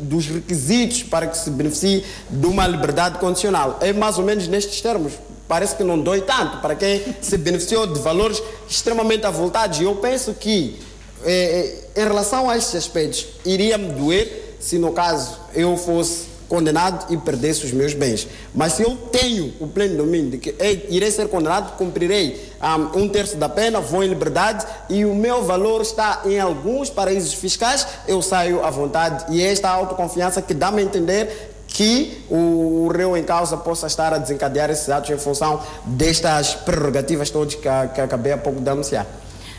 [0.00, 3.78] dos requisitos para que se beneficie de uma liberdade condicional.
[3.80, 5.14] É mais ou menos nestes termos.
[5.48, 9.80] Parece que não dói tanto para quem se beneficiou de valores extremamente avultados.
[9.80, 10.78] E eu penso que,
[11.24, 17.12] eh, em relação a estes aspectos, iria me doer se, no caso, eu fosse condenado
[17.12, 18.26] e perdesse os meus bens.
[18.54, 22.50] Mas se eu tenho o pleno domínio de que ei, irei ser condenado, cumprirei
[22.94, 26.90] um, um, terço da pena, vou em liberdade e o meu valor está em alguns
[26.90, 29.34] paraísos fiscais, eu saio à vontade.
[29.34, 34.12] E é esta autoconfiança que dá-me a entender que o, réu em causa possa estar
[34.14, 38.70] a desencadear esses atos em função destas prerrogativas todas que, que acabei há pouco de
[38.70, 39.06] anunciar.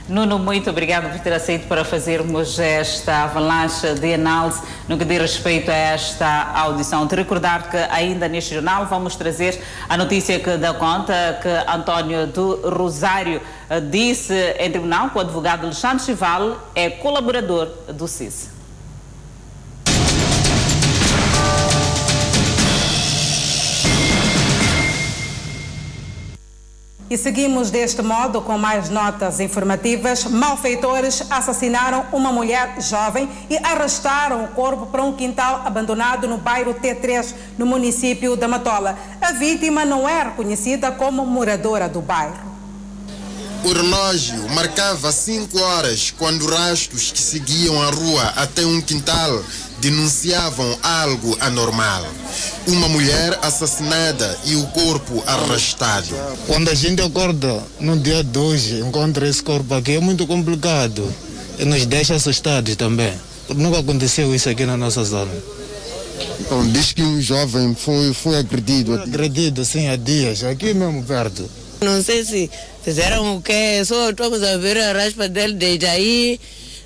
[0.10, 5.20] Nuno, muito obrigado por ter aceito para fazermos esta avalanche de análise no que diz
[5.20, 7.06] respeito a esta audição.
[7.06, 12.26] De recordar que ainda neste jornal vamos trazer a notícia que dá conta que António
[12.26, 18.57] do Rosário eh, disse em tribunal que o advogado Alexandre Chival é colaborador do CIS.
[27.10, 30.26] E seguimos deste modo com mais notas informativas.
[30.26, 36.74] Malfeitores assassinaram uma mulher jovem e arrastaram o corpo para um quintal abandonado no bairro
[36.74, 38.98] T3, no município da Matola.
[39.22, 42.58] A vítima não é reconhecida como moradora do bairro.
[43.64, 49.42] O relógio marcava 5 horas quando rastos que seguiam a rua até um quintal
[49.80, 52.06] denunciavam algo anormal.
[52.68, 56.16] Uma mulher assassinada e o corpo arrastado.
[56.46, 61.08] Quando a gente acorda no dia de hoje, encontra esse corpo aqui, é muito complicado
[61.60, 63.14] e nos deixa assustados também.
[63.56, 65.32] Nunca aconteceu isso aqui na nossa zona.
[66.40, 68.94] Então, diz que um jovem foi, foi agredido.
[68.94, 71.50] Foi agredido, sim, há dias, aqui mesmo perto.
[71.82, 72.50] Não sei se
[72.84, 76.40] fizeram o quê, só estamos a ver a raspa dele desde aí,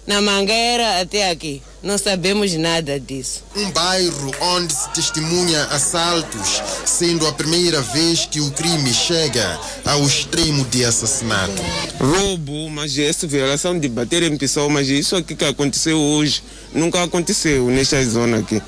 [0.05, 1.61] na mangueira até aqui.
[1.83, 3.43] Não sabemos nada disso.
[3.55, 10.03] Um bairro onde se testemunha assaltos, sendo a primeira vez que o crime chega ao
[10.05, 11.61] extremo de assassinato.
[11.99, 17.01] Roubo, mas essa violação de bater em pessoa, mas isso aqui que aconteceu hoje nunca
[17.01, 18.61] aconteceu nesta zona aqui.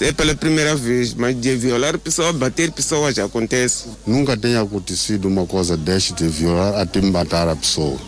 [0.00, 3.84] É pela primeira vez, mas de violar pessoa, bater pessoa já acontece.
[4.06, 7.98] Nunca tem acontecido uma coisa desta de violar até matar a pessoa.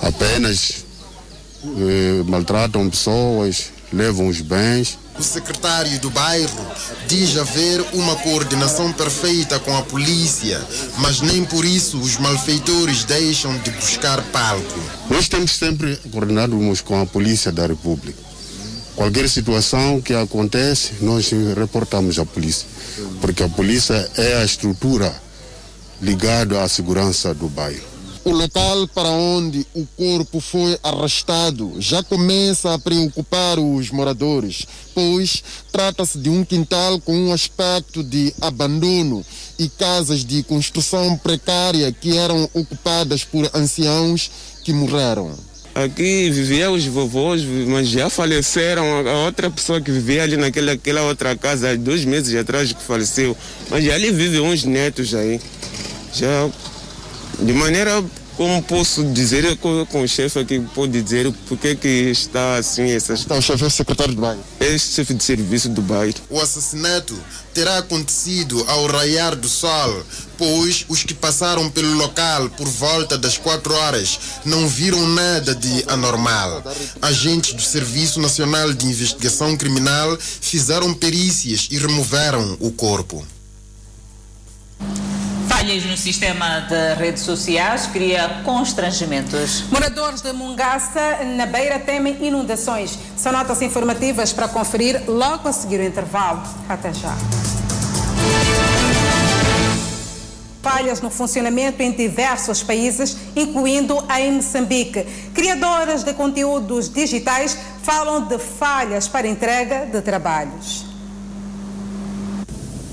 [0.00, 0.87] Apenas
[1.64, 4.98] eh, maltratam pessoas, levam os bens.
[5.18, 6.66] O secretário do bairro
[7.08, 10.60] diz haver uma coordenação perfeita com a polícia,
[10.98, 14.80] mas nem por isso os malfeitores deixam de buscar palco.
[15.10, 18.28] Nós temos sempre coordenados com a polícia da República.
[18.94, 22.66] Qualquer situação que acontece, nós reportamos à polícia,
[23.20, 25.14] porque a polícia é a estrutura
[26.00, 27.87] ligada à segurança do bairro.
[28.28, 35.42] O local para onde o corpo foi arrastado já começa a preocupar os moradores, pois
[35.72, 39.24] trata-se de um quintal com um aspecto de abandono
[39.58, 44.30] e casas de construção precária que eram ocupadas por anciãos
[44.62, 45.34] que morreram.
[45.74, 49.08] Aqui viviam os vovôs, mas já faleceram.
[49.08, 52.82] A outra pessoa que vivia ali naquela aquela outra casa, há dois meses atrás que
[52.82, 53.34] faleceu.
[53.70, 55.40] Mas ali vivem uns netos aí.
[56.12, 56.50] Já
[57.38, 58.04] de maneira
[58.38, 63.22] como posso dizer com, com o chefe aqui, pode dizer porque que está assim essas.
[63.22, 64.40] Então, o chefe é o secretário do bairro.
[64.60, 66.14] É chefe de serviço do bairro.
[66.30, 67.18] O assassinato
[67.52, 70.04] terá acontecido ao raiar do sol,
[70.38, 75.84] pois os que passaram pelo local por volta das quatro horas não viram nada de
[75.88, 76.62] anormal.
[77.02, 83.26] Agentes do Serviço Nacional de Investigação Criminal fizeram perícias e removeram o corpo.
[85.58, 89.64] Falhas no sistema de redes sociais cria constrangimentos.
[89.72, 92.96] Moradores de Mungaça, na Beira, temem inundações.
[93.16, 96.44] São notas informativas para conferir logo a seguir o intervalo.
[96.68, 97.12] Até já.
[100.62, 105.02] Falhas no funcionamento em diversos países, incluindo em Moçambique.
[105.34, 110.87] Criadoras de conteúdos digitais falam de falhas para entrega de trabalhos.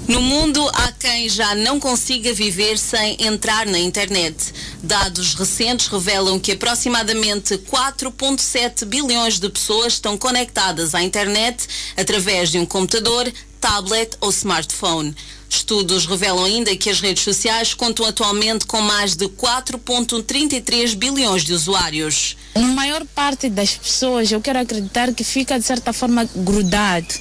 [0.08, 4.54] No mundo há quem já não consiga viver sem entrar na internet.
[4.84, 12.60] Dados recentes revelam que aproximadamente 4,7 bilhões de pessoas estão conectadas à internet através de
[12.60, 15.16] um computador, tablet ou smartphone.
[15.50, 21.54] Estudos revelam ainda que as redes sociais contam atualmente com mais de 4,33 bilhões de
[21.54, 22.36] usuários.
[22.56, 27.14] A maior parte das pessoas, eu quero acreditar que fica de certa forma grudado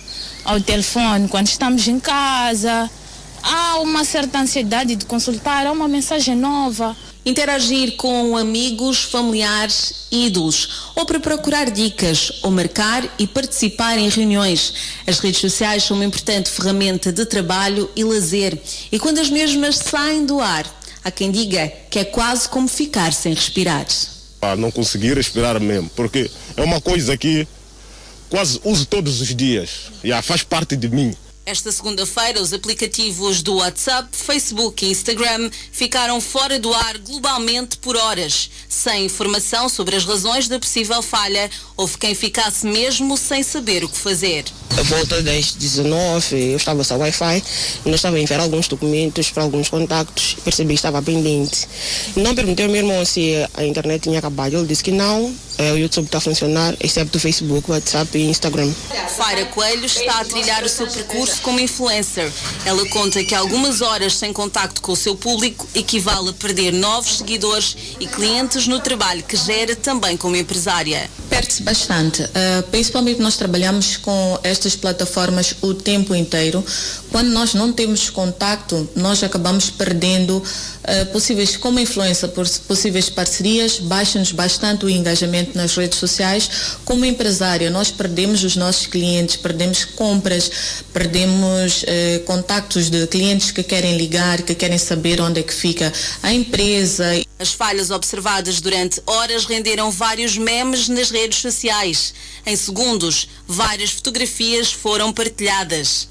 [0.44, 2.90] ao telefone quando estamos em casa.
[3.42, 6.97] Há uma certa ansiedade de consultar, há uma mensagem nova.
[7.26, 14.74] Interagir com amigos, familiares, ídolos, ou para procurar dicas, ou marcar e participar em reuniões.
[15.06, 18.58] As redes sociais são uma importante ferramenta de trabalho e lazer.
[18.92, 20.66] E quando as mesmas saem do ar,
[21.02, 23.87] há quem diga que é quase como ficar sem respirar.
[24.42, 27.48] Ah, não consegui respirar mesmo, porque é uma coisa que
[28.28, 29.70] quase uso todos os dias.
[30.04, 31.14] Já faz parte de mim.
[31.46, 37.98] Esta segunda-feira, os aplicativos do WhatsApp, Facebook e Instagram ficaram fora do ar globalmente por
[37.98, 38.48] horas.
[38.66, 43.90] Sem informação sobre as razões da possível falha, houve quem ficasse mesmo sem saber o
[43.90, 44.46] que fazer.
[44.78, 47.44] A volta das 19, eu estava sem Wi-Fi,
[47.85, 51.68] nós estava a enviar alguns documentos para alguns contactos, percebi que estava pendente.
[52.16, 55.73] Não perguntei ao meu irmão se a internet tinha acabado, ele disse que não, é,
[55.73, 58.73] o YouTube está a funcionar, exceto o Facebook, WhatsApp e Instagram.
[59.17, 62.31] Faira Coelho está a trilhar o seu percurso como influencer.
[62.64, 67.19] Ela conta que algumas horas sem contacto com o seu público equivale a perder novos
[67.19, 71.09] seguidores e clientes no trabalho que gera também como empresária.
[71.29, 76.64] Perde-se bastante, uh, principalmente nós trabalhamos com estas plataformas o tempo inteiro.
[77.11, 80.43] Quando nós não temos contacto, nós acabamos perdendo
[80.85, 86.49] uh, possíveis, como influência, possíveis parcerias, baixa-nos bastante o engajamento nas redes sociais.
[86.85, 90.51] Como empresária, nós perdemos os nossos clientes, perdemos compras,
[90.92, 95.92] perdemos uh, contactos de clientes que querem ligar, que querem saber onde é que fica
[96.23, 97.05] a empresa.
[97.38, 102.14] As falhas observadas durante horas renderam vários memes nas redes sociais.
[102.47, 106.09] Em segundos, várias fotografias foram partilhadas.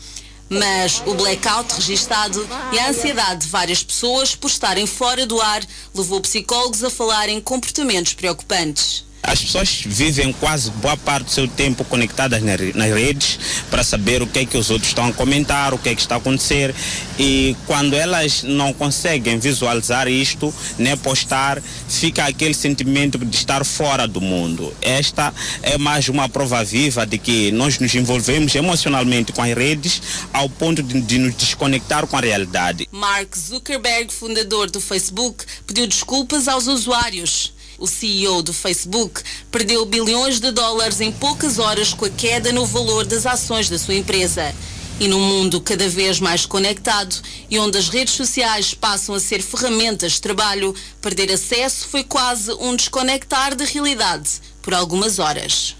[0.53, 5.63] Mas o blackout registado e a ansiedade de várias pessoas por estarem fora do ar
[5.95, 9.03] levou psicólogos a falar em comportamentos preocupantes.
[9.23, 13.39] As pessoas vivem quase boa parte do seu tempo conectadas nas redes
[13.71, 16.01] para saber o que é que os outros estão a comentar, o que é que
[16.01, 16.75] está a acontecer.
[17.17, 24.05] E quando elas não conseguem visualizar isto, nem postar, fica aquele sentimento de estar fora
[24.05, 24.75] do mundo.
[24.81, 30.01] Esta é mais uma prova viva de que nós nos envolvemos emocionalmente com as redes
[30.33, 32.89] ao ponto de, de nos desconectar com a realidade.
[32.91, 37.52] Mark Zuckerberg, fundador do Facebook, pediu desculpas aos usuários.
[37.77, 42.65] O CEO do Facebook perdeu bilhões de dólares em poucas horas com a queda no
[42.65, 44.53] valor das ações da sua empresa.
[44.99, 47.15] E num mundo cada vez mais conectado
[47.49, 52.51] e onde as redes sociais passam a ser ferramentas de trabalho, perder acesso foi quase
[52.53, 54.29] um desconectar da realidade
[54.61, 55.75] por algumas horas.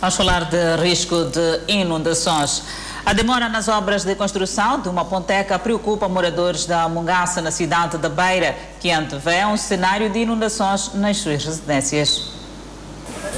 [0.00, 2.62] Vamos falar de risco de inundações.
[3.06, 7.96] A demora nas obras de construção de uma ponteca preocupa moradores da Mungaça, na cidade
[7.98, 12.32] da Beira, que antevê um cenário de inundações nas suas residências.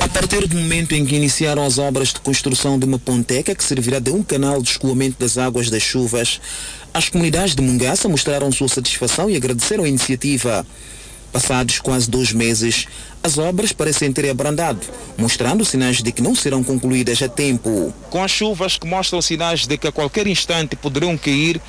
[0.01, 3.63] A partir do momento em que iniciaram as obras de construção de uma ponteca que
[3.63, 6.41] servirá de um canal de escoamento das águas das chuvas,
[6.95, 10.65] as comunidades de Mungaça mostraram sua satisfação e agradeceram a iniciativa.
[11.33, 12.87] Passados quase dois meses,
[13.23, 14.81] as obras parecem ter abrandado,
[15.17, 17.93] mostrando sinais de que não serão concluídas a tempo.
[18.11, 21.61] Com as chuvas que mostram sinais de que a qualquer instante poderão cair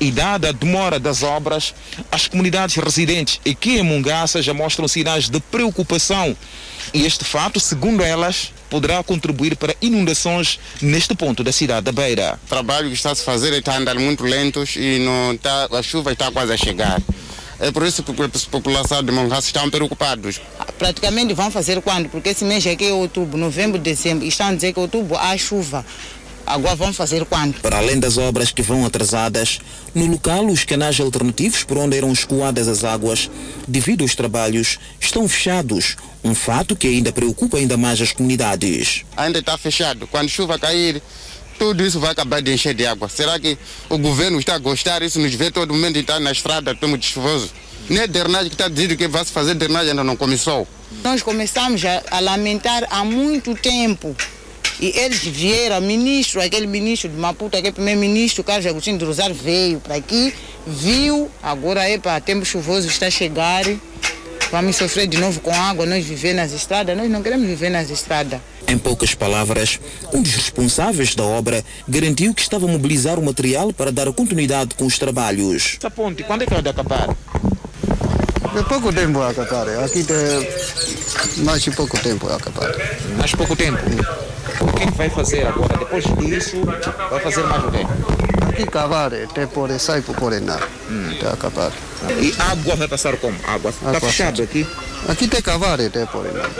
[0.00, 1.74] e dada a demora das obras,
[2.10, 6.36] as comunidades residentes aqui em Mungaça já mostram sinais de preocupação.
[6.92, 12.38] E este fato, segundo elas, poderá contribuir para inundações neste ponto da cidade da Beira.
[12.44, 15.68] O trabalho que está a se fazer está a andar muito lentos e não está,
[15.70, 17.00] a chuva está quase a chegar.
[17.60, 20.40] É por isso que a população de Mongaça estão preocupados.
[20.78, 22.08] Praticamente vão fazer quando?
[22.08, 24.26] Porque esse mês aqui é outubro, novembro, dezembro.
[24.26, 25.84] Estão a dizer que outubro há chuva.
[26.46, 27.54] Agora vão fazer quando?
[27.60, 29.60] Para além das obras que vão atrasadas,
[29.94, 33.30] no local os canais alternativos por onde eram escoadas as águas,
[33.66, 35.96] devido aos trabalhos, estão fechados.
[36.22, 39.04] Um fato que ainda preocupa ainda mais as comunidades.
[39.16, 40.06] Ainda está fechado.
[40.06, 41.02] Quando chuva cair,
[41.58, 43.08] tudo isso vai acabar de encher de água.
[43.08, 43.56] Será que
[43.88, 45.18] o governo está a gostar isso?
[45.18, 47.50] Nos vê todo mundo estar na estrada, estamos chuvoso.
[47.88, 50.66] Nem a drenagem que está dizendo que vai se fazer drenagem ainda não começou.
[51.02, 54.16] Nós começamos a, a lamentar há muito tempo.
[54.80, 59.78] E eles vieram, ministro, aquele ministro de Maputo, aquele primeiro-ministro, Carlos Agostinho de Rosário, veio
[59.78, 60.34] para aqui,
[60.66, 63.64] viu, agora é para tempo chuvoso está a chegar,
[64.50, 67.88] vamos sofrer de novo com água, nós viver nas estradas, nós não queremos viver nas
[67.88, 68.40] estradas.
[68.66, 69.78] Em poucas palavras,
[70.12, 74.74] um dos responsáveis da obra garantiu que estava a mobilizar o material para dar continuidade
[74.74, 75.76] com os trabalhos.
[75.78, 77.08] Essa ponte, quando é que vai acabar?
[78.54, 79.68] De pouco tempo a acabar.
[79.84, 82.72] Aqui tem mais de pouco tempo a acabar.
[83.18, 83.78] Mais pouco tempo?
[84.60, 85.76] O que, é que vai fazer agora?
[85.76, 86.62] Depois disso,
[87.10, 88.23] vai fazer mais o quê?
[88.54, 90.68] Aqui acabar, tem por sai por por nada.
[91.16, 91.72] Até acabar.
[92.22, 93.36] E água vai passar como?
[93.44, 93.70] Água.
[93.70, 94.64] Está Água fechado aqui?
[95.08, 96.50] Aqui tem cavar, tem por nada.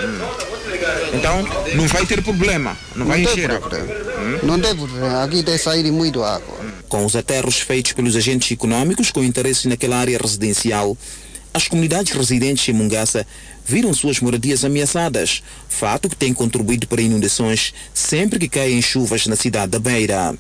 [1.13, 1.45] Então,
[1.77, 2.77] não vai ter problema.
[2.97, 3.95] Não vai tem encher problema.
[4.43, 5.23] Não tem problema.
[5.23, 6.59] Aqui tem sair muito água.
[6.89, 10.99] Com os aterros feitos pelos agentes econômicos com interesse naquela área residencial,
[11.53, 13.25] as comunidades residentes em Mungaça
[13.65, 19.37] viram suas moradias ameaçadas, fato que tem contribuído para inundações sempre que caem chuvas na
[19.37, 20.35] cidade da Beira.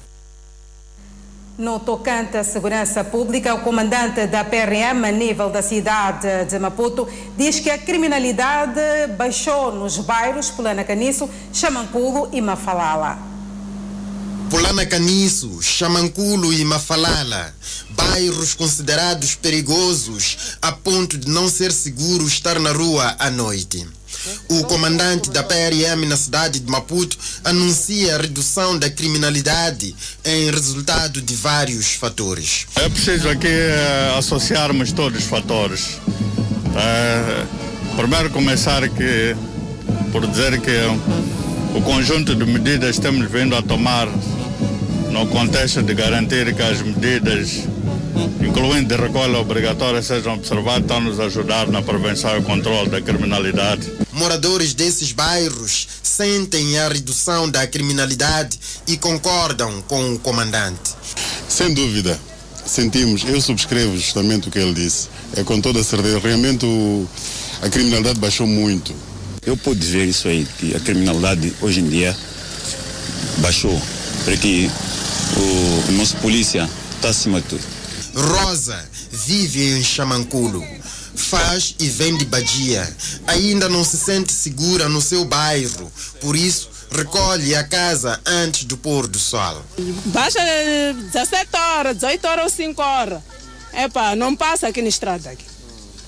[1.57, 7.07] No tocante à segurança pública, o comandante da PRM a nível da cidade de Maputo
[7.39, 8.81] diz que a criminalidade
[9.17, 13.17] baixou nos bairros Pulana Caniço, Chamanculo e Mafalala.
[14.51, 17.55] Pulana Caniço, Chamanculo e Mafalala,
[17.91, 23.87] bairros considerados perigosos a ponto de não ser seguro estar na rua à noite.
[24.49, 29.95] O comandante da PRM na cidade de Maputo anuncia a redução da criminalidade
[30.25, 32.67] em resultado de vários fatores.
[32.77, 35.99] É preciso aqui eh, associarmos todos os fatores.
[36.77, 37.47] Eh,
[37.97, 39.37] primeiro começar que,
[40.11, 40.71] por dizer que
[41.75, 44.09] o conjunto de medidas que estamos vindo a tomar
[45.15, 47.61] no contexto de garantir que as medidas,
[48.45, 53.89] incluindo de recolha obrigatória, sejam observadas, estão nos ajudar na prevenção e controle da criminalidade.
[54.13, 58.59] Moradores desses bairros sentem a redução da criminalidade
[58.89, 60.91] e concordam com o comandante.
[61.49, 62.19] Sem dúvida,
[62.67, 65.07] sentimos, eu subscrevo justamente o que ele disse.
[65.37, 67.07] É com toda certeza, realmente o-
[67.63, 68.93] a criminalidade baixou muito.
[69.47, 72.17] Eu pude ver isso aí, que a criminalidade hoje em dia
[73.39, 73.81] baixou,
[74.25, 74.71] porque
[75.37, 77.65] o, nosso polícia está acima de tudo.
[78.15, 80.65] Rosa vive em Chamanculo.
[81.15, 82.89] Faz e vende badia.
[83.27, 85.91] Ainda não se sente segura no seu bairro.
[86.21, 89.65] Por isso, recolhe a casa antes do pôr do sol.
[90.07, 93.23] Baixa eh, 17 horas, 18 horas ou 5 horas.
[93.73, 95.31] Epa, não passa aqui na estrada.
[95.31, 95.45] Aqui.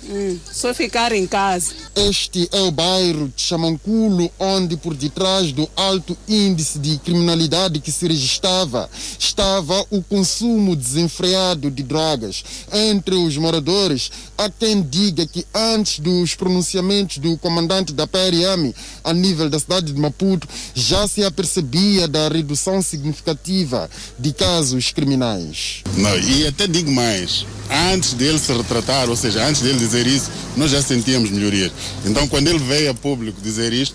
[0.09, 1.86] Hum, só ficar em casa.
[1.97, 7.91] Este é o bairro de Chamanculo, onde por detrás do alto índice de criminalidade que
[7.91, 12.45] se registrava, estava o consumo desenfreado de drogas.
[12.71, 19.15] Entre os moradores, há quem diga que antes dos pronunciamentos do comandante da PRM a
[19.15, 23.89] nível da cidade de Maputo, já se apercebia da redução significativa
[24.19, 25.83] de casos criminais.
[25.97, 27.47] Não, e até digo mais,
[27.93, 31.73] antes dele se retratar, ou seja, antes dele dizer isso, nós já sentíamos melhorias.
[32.05, 33.95] Então, quando ele veio a público dizer isto,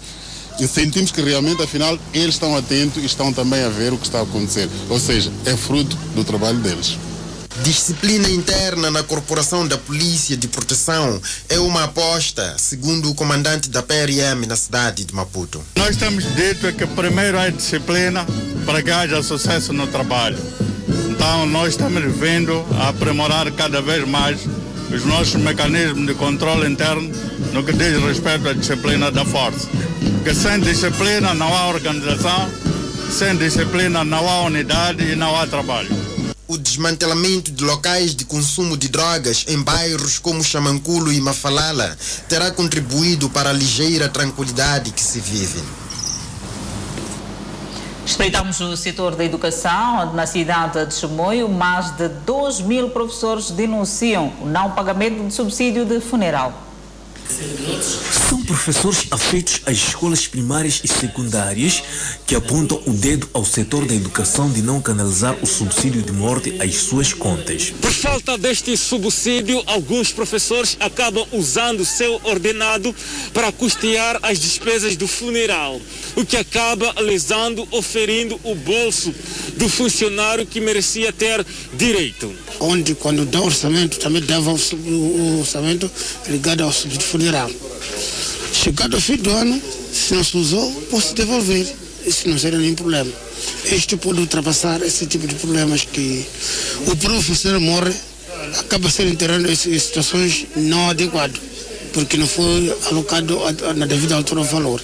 [0.67, 4.19] sentimos que realmente, afinal, eles estão atentos e estão também a ver o que está
[4.19, 4.69] a acontecer.
[4.89, 6.97] Ou seja, é fruto do trabalho deles.
[7.63, 13.83] Disciplina interna na Corporação da Polícia de Proteção é uma aposta, segundo o comandante da
[13.83, 15.61] PRM na cidade de Maputo.
[15.75, 18.25] Nós temos dito que primeiro é disciplina
[18.65, 20.39] para que haja sucesso no trabalho.
[21.11, 24.39] Então nós estamos vindo a aprimorar cada vez mais
[24.93, 27.09] os nossos mecanismos de controle interno
[27.53, 29.67] no que diz respeito à disciplina da força.
[30.15, 32.49] Porque sem disciplina não há organização,
[33.09, 35.89] sem disciplina não há unidade e não há trabalho.
[36.47, 42.51] O desmantelamento de locais de consumo de drogas em bairros como Chamanculo e Mafalala terá
[42.51, 45.61] contribuído para a ligeira tranquilidade que se vive.
[48.05, 53.51] Espreitamos o setor da educação, onde na cidade de Chimoio, mais de 2 mil professores
[53.51, 56.51] denunciam o não pagamento de subsídio de funeral.
[58.29, 61.83] São professores afeitos às escolas primárias e secundárias
[62.27, 66.55] que apontam o dedo ao setor da educação de não canalizar o subsídio de morte
[66.59, 67.73] às suas contas.
[67.81, 72.93] Por falta deste subsídio, alguns professores acabam usando seu ordenado
[73.33, 75.79] para custear as despesas do funeral,
[76.15, 79.13] o que acaba lesando ou ferindo o bolso
[79.57, 82.33] do funcionário que merecia ter direito.
[82.59, 85.89] onde quando dá orçamento também dava o orçamento
[86.27, 87.20] ligado ao subsídio funeral.
[88.53, 89.61] Chegado ao fim do ano,
[89.93, 91.67] se não se usou, posso devolver.
[92.05, 93.11] Isso não seria nenhum problema.
[93.71, 96.25] Isto pode ultrapassar esse tipo de problemas que
[96.87, 97.93] o professor morre,
[98.59, 101.39] acaba sendo enterrado em situações não adequadas,
[101.93, 103.39] porque não foi alocado
[103.75, 104.81] na devida altura o valor.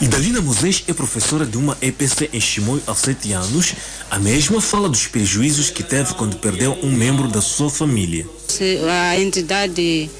[0.00, 3.74] Idalina Moisés é professora de uma EPC em Chimoio há sete anos.
[4.10, 8.26] A mesma fala dos prejuízos que teve quando perdeu um membro da sua família.
[8.48, 10.10] Se a entidade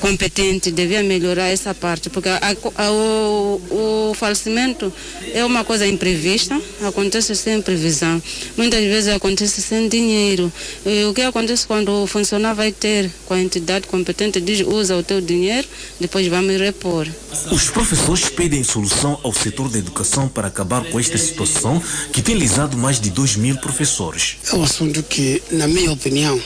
[0.00, 2.40] competente devia melhorar essa parte, porque a,
[2.76, 4.92] a, o, o falecimento
[5.32, 8.22] é uma coisa imprevista, acontece sem previsão.
[8.56, 10.52] Muitas vezes acontece sem dinheiro.
[10.84, 14.96] E o que acontece quando o funcionário vai ter com a entidade competente, diz usa
[14.96, 15.66] o teu dinheiro,
[16.00, 17.06] depois vamos repor.
[17.50, 21.82] Os professores pedem solução ao setor da educação para acabar com esta situação
[22.12, 24.36] que tem lisado mais de 2 mil professores.
[24.50, 26.40] É um assunto que, na minha opinião,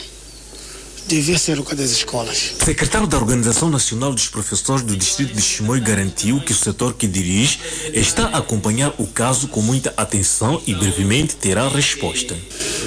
[1.16, 2.54] devia ser o das escolas.
[2.58, 6.94] O secretário da Organização Nacional dos Professores do Distrito de Chimoio garantiu que o setor
[6.94, 7.58] que dirige
[7.92, 12.34] está a acompanhar o caso com muita atenção e brevemente terá resposta.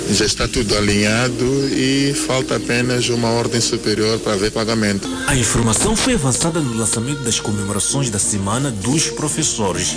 [0.09, 5.07] Já está tudo alinhado e falta apenas uma ordem superior para ver pagamento.
[5.27, 9.95] A informação foi avançada no lançamento das comemorações da Semana dos Professores.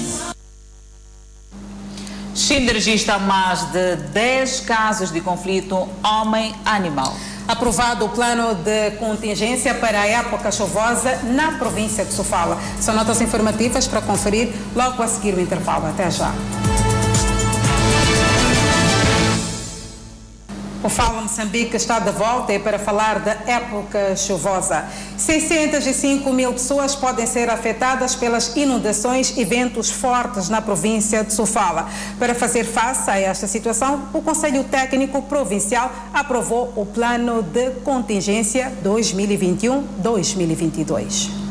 [2.39, 7.12] Chile registra mais de 10 casos de conflito homem-animal.
[7.49, 12.57] Aprovado o plano de contingência para a época chuvosa na província de Sofala.
[12.80, 15.89] São notas informativas para conferir logo a seguir o intervalo.
[15.89, 16.32] Até já.
[20.81, 24.85] O Fala Moçambique está de volta e para falar da época chuvosa.
[25.16, 31.89] 605 mil pessoas podem ser afetadas pelas inundações e ventos fortes na província de Sofala.
[32.16, 38.72] Para fazer face a esta situação, o Conselho Técnico Provincial aprovou o Plano de Contingência
[38.85, 41.47] 2021-2022.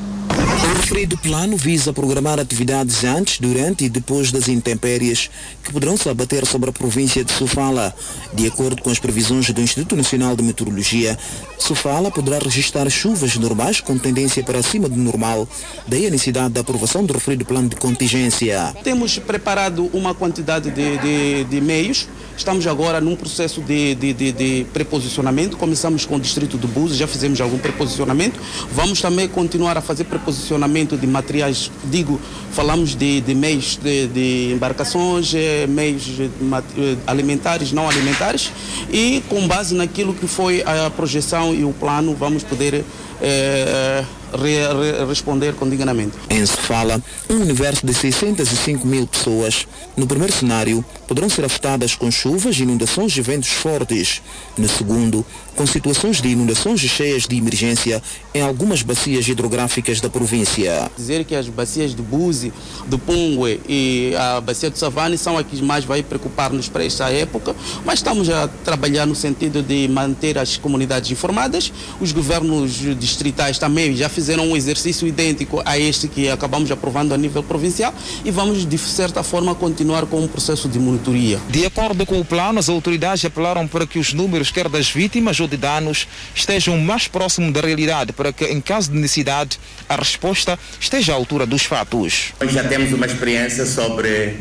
[0.87, 5.29] Referido plano visa programar atividades antes, durante e depois das intempéries
[5.61, 7.93] que poderão se abater sobre a província de Sofala.
[8.33, 11.19] De acordo com as previsões do Instituto Nacional de Meteorologia,
[11.59, 15.45] Sofala poderá registrar chuvas normais com tendência para acima do normal,
[15.85, 18.73] daí a necessidade da aprovação do referido plano de contingência.
[18.81, 22.07] Temos preparado uma quantidade de, de, de meios
[22.37, 25.57] Estamos agora num processo de, de, de, de, preposicionamento.
[25.57, 28.39] Começamos com o distrito do Búzios, já fizemos algum preposicionamento.
[28.71, 32.19] Vamos também continuar a fazer preposicionamento de materiais, digo,
[32.51, 38.51] falamos de, de meios de, embarcações, eh, meios eh, alimentares, não alimentares.
[38.91, 42.83] E com base naquilo que foi a projeção e o plano, vamos poder
[43.21, 44.03] é,
[44.33, 46.13] re, re, responder com dignamente.
[46.29, 52.11] Em Sofala, um universo de 605 mil pessoas, no primeiro cenário, poderão ser afetadas com
[52.11, 54.21] chuvas, inundações e ventos fortes.
[54.57, 58.01] No segundo, com situações de inundações e cheias de emergência
[58.33, 60.91] em algumas bacias hidrográficas da província.
[60.95, 62.53] Dizer que as bacias de Buzi,
[62.85, 67.09] do Pungue e a bacia do Savane são as que mais vai preocupar-nos para esta
[67.09, 71.71] época, mas estamos a trabalhar no sentido de manter as comunidades informadas.
[71.99, 77.17] Os governos distritais também já fizeram um exercício idêntico a este que acabamos aprovando a
[77.17, 77.93] nível provincial
[78.23, 81.39] e vamos, de certa forma, continuar com um processo de monitoria.
[81.49, 85.39] De acordo com o plano, as autoridades apelaram para que os números, quer das vítimas
[85.39, 89.95] ou de danos, estejam mais próximos da realidade, para que, em caso de necessidade, a
[89.95, 92.33] resposta esteja à altura dos fatos.
[92.39, 94.37] Nós já temos uma experiência sobre,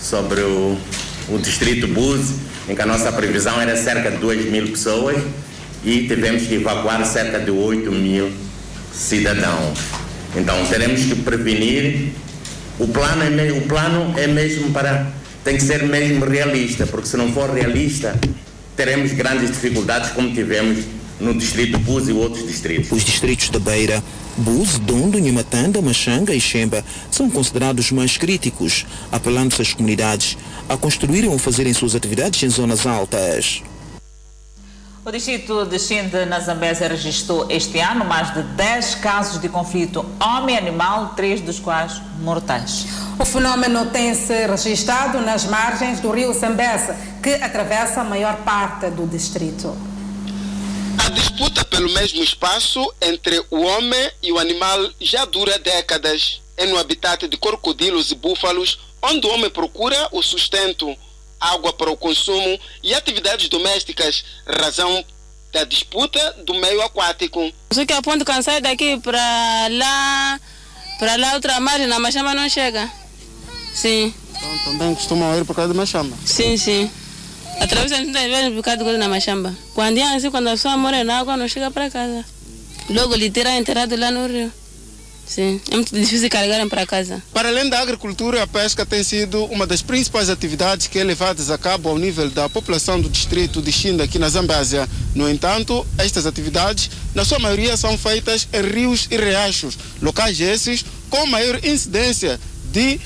[0.00, 0.78] sobre o,
[1.28, 2.34] o distrito Buse,
[2.68, 5.16] em que a nossa previsão era cerca de 2 mil pessoas
[5.86, 8.32] e tivemos que evacuar cerca de 8 mil
[8.92, 9.78] cidadãos.
[10.34, 12.12] Então teremos que prevenir.
[12.78, 15.06] O plano é, o plano é mesmo para.
[15.44, 18.18] tem que ser mesmo realista, porque se não for realista,
[18.74, 20.78] teremos grandes dificuldades como tivemos
[21.20, 22.90] no distrito Bus e outros distritos.
[22.90, 24.02] Os distritos da Beira,
[24.36, 30.36] Bus, Dondo, Nhamatanda, Machanga e Xemba são considerados mais críticos, apelando-se às comunidades
[30.68, 33.62] a construírem ou fazerem suas atividades em zonas altas.
[35.06, 40.04] O distrito de Xinde, na Zambésia, registrou este ano mais de 10 casos de conflito
[40.20, 42.86] homem-animal, três dos quais mortais.
[43.16, 49.06] O fenômeno tem-se registrado nas margens do rio Zambésia, que atravessa a maior parte do
[49.06, 49.76] distrito.
[50.98, 56.42] A disputa pelo mesmo espaço entre o homem e o animal já dura décadas.
[56.56, 60.96] É no habitat de crocodilos e búfalos onde o homem procura o sustento
[61.40, 65.04] água para o consumo e atividades domésticas, razão
[65.52, 67.52] da disputa do meio aquático.
[67.72, 70.40] Só que a ponte quando sai daqui para lá,
[70.98, 72.90] para lá outra margem, na machamba não chega.
[73.74, 74.12] Sim.
[74.30, 76.16] Então também costumam ir por causa da machamba?
[76.24, 76.90] Sim, sim.
[77.60, 79.54] Atravessa muitas vezes por causa de na machamba.
[79.74, 82.24] Quando é assim, quando a pessoa mora na água, não chega para casa.
[82.90, 84.52] Logo lhe enterrado lá no rio.
[85.26, 87.22] Sim, é muito difícil carregarem para casa.
[87.34, 91.50] Para além da agricultura, a pesca tem sido uma das principais atividades que é levadas
[91.50, 94.88] a cabo ao nível da população do distrito de Xinda, aqui na Zambésia.
[95.14, 100.84] No entanto, estas atividades, na sua maioria, são feitas em rios e riachos, locais esses
[101.10, 103.00] com maior incidência de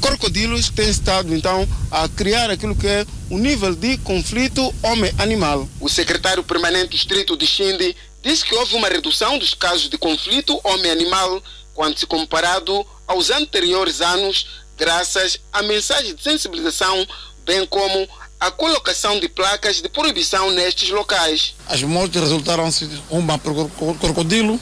[0.00, 5.68] crocodilos que têm estado então a criar aquilo que é o nível de conflito homem-animal.
[5.80, 9.98] O secretário permanente do distrito de Xinde diz que houve uma redução dos casos de
[9.98, 11.42] conflito homem-animal
[11.74, 14.46] quando se comparado aos anteriores anos,
[14.76, 17.06] graças à mensagem de sensibilização,
[17.44, 18.08] bem como
[18.38, 21.54] a colocação de placas de proibição nestes locais.
[21.66, 23.70] As mortes resultaram-se uma por
[24.00, 24.60] crocodilo,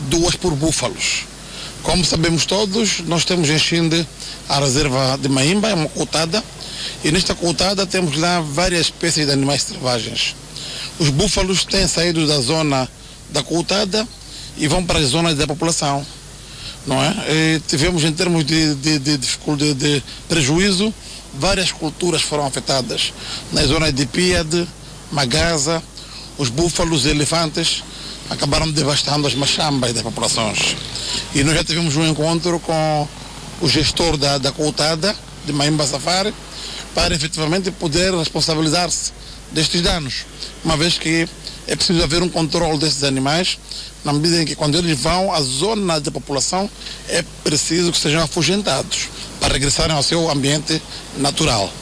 [0.00, 1.24] duas por búfalos.
[1.82, 4.06] Como sabemos todos, nós temos em Xinde
[4.48, 6.42] a reserva de Maimba, é uma cotada,
[7.04, 10.34] e nesta cotada temos lá várias espécies de animais selvagens.
[10.98, 12.88] Os búfalos têm saído da zona
[13.30, 14.06] da cotada
[14.56, 16.04] e vão para as zonas da população.
[16.86, 17.14] Não é?
[17.28, 20.94] E tivemos em termos de, de, de, de, de prejuízo,
[21.34, 23.12] várias culturas foram afetadas.
[23.52, 24.66] Nas zonas de Piade,
[25.12, 25.82] Magaza,
[26.38, 27.82] os búfalos e elefantes
[28.30, 30.76] acabaram devastando as machambas das populações.
[31.34, 33.08] E nós já tivemos um encontro com
[33.60, 36.32] o gestor da, da coutada, de Maimba Safari,
[36.94, 39.12] para efetivamente poder responsabilizar-se
[39.52, 40.24] destes danos,
[40.64, 41.28] uma vez que
[41.66, 43.58] é preciso haver um controle desses animais,
[44.04, 46.70] na medida em que quando eles vão à zona da população,
[47.08, 49.08] é preciso que sejam afugentados
[49.40, 50.80] para regressarem ao seu ambiente
[51.16, 51.72] natural.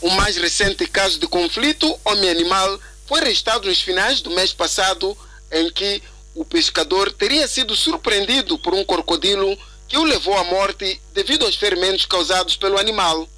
[0.00, 5.16] O mais recente caso de conflito homem-animal foi registrado nos finais do mês passado,
[5.50, 6.02] em que
[6.34, 9.56] o pescador teria sido surpreendido por um crocodilo
[9.88, 13.28] que o levou à morte devido aos ferimentos causados pelo animal.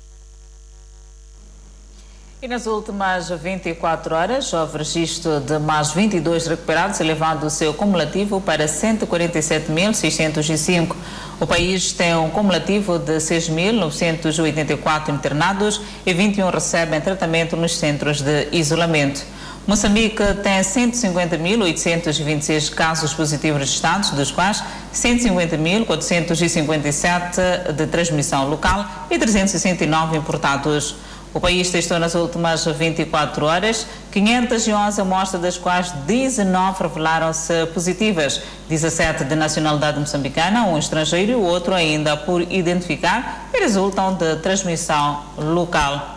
[2.42, 8.42] E nas últimas 24 horas, houve registro de mais 22 recuperados, elevando o seu cumulativo
[8.42, 10.94] para 147.605.
[11.40, 18.48] O país tem um cumulativo de 6.984 internados e 21 recebem tratamento nos centros de
[18.52, 19.24] isolamento.
[19.66, 24.62] Moçambique tem 150.826 casos positivos registrados, dos quais
[24.94, 30.96] 150.457 de transmissão local e 369 importados.
[31.36, 39.24] O país testou nas últimas 24 horas 511 amostras, das quais 19 revelaram-se positivas, 17
[39.24, 45.24] de nacionalidade moçambicana, um estrangeiro e o outro ainda por identificar e resultam de transmissão
[45.36, 46.16] local.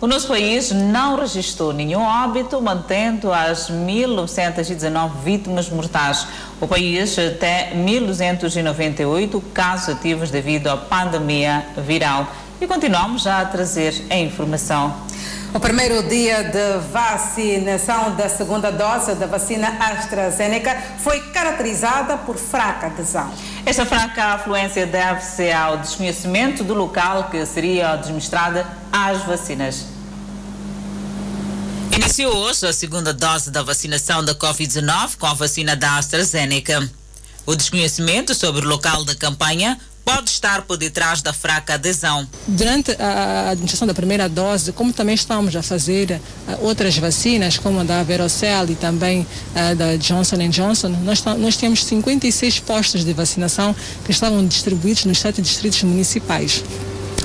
[0.00, 6.26] O nosso país não registrou nenhum óbito, mantendo as 1.919 vítimas mortais.
[6.60, 12.26] O país tem 1.298 casos ativos devido à pandemia viral.
[12.64, 14.96] E continuamos a trazer a informação.
[15.52, 22.86] O primeiro dia de vacinação da segunda dose da vacina AstraZeneca foi caracterizada por fraca
[22.86, 23.30] adesão.
[23.66, 29.84] Esta fraca afluência deve-se ao desconhecimento do local que seria administrada as vacinas.
[31.94, 36.90] Iniciou hoje a segunda dose da vacinação da Covid-19 com a vacina da AstraZeneca.
[37.44, 42.28] O desconhecimento sobre o local da campanha pode estar por detrás da fraca adesão.
[42.46, 47.80] Durante a administração da primeira dose, como também estamos a fazer uh, outras vacinas, como
[47.80, 53.12] a da Verocell e também uh, da Johnson Johnson, nós, nós temos 56 postos de
[53.12, 53.74] vacinação
[54.04, 56.62] que estavam distribuídos nos sete distritos municipais.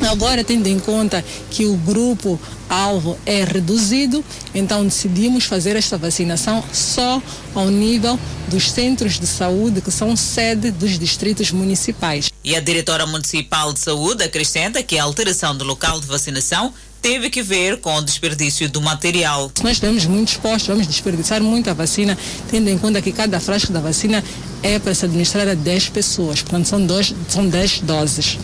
[0.08, 4.24] Agora, tendo em conta que o grupo alvo é reduzido,
[4.56, 7.22] então decidimos fazer esta vacinação só
[7.54, 8.18] ao nível
[8.48, 12.29] dos centros de saúde que são sede dos distritos municipais.
[12.44, 17.30] E a diretora municipal de saúde acrescenta que a alteração do local de vacinação teve
[17.30, 19.52] que ver com o desperdício do material.
[19.64, 22.18] Nós temos muitos postos, vamos desperdiçar muita vacina,
[22.50, 24.24] tendo em conta que cada frasco da vacina
[24.62, 28.38] é para se administrar a 10 pessoas, portanto são, dois, são 10 doses.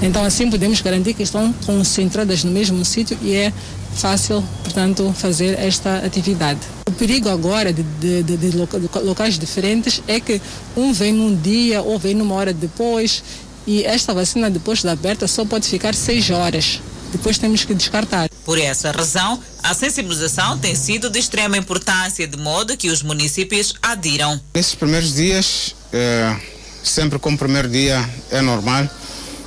[0.00, 3.52] Então assim podemos garantir que estão concentradas no mesmo sítio e é
[3.94, 6.60] fácil, portanto, fazer esta atividade.
[6.86, 8.56] O perigo agora de, de, de, de
[9.02, 10.40] locais diferentes é que
[10.76, 13.22] um vem num dia ou vem numa hora depois
[13.66, 16.80] e esta vacina depois de aberta só pode ficar seis horas
[17.12, 18.28] depois temos que descartar.
[18.44, 23.74] Por essa razão, a sensibilização tem sido de extrema importância, de modo que os municípios
[23.82, 24.40] adiram.
[24.54, 26.34] Nesses primeiros dias, é,
[26.82, 28.88] sempre como primeiro dia é normal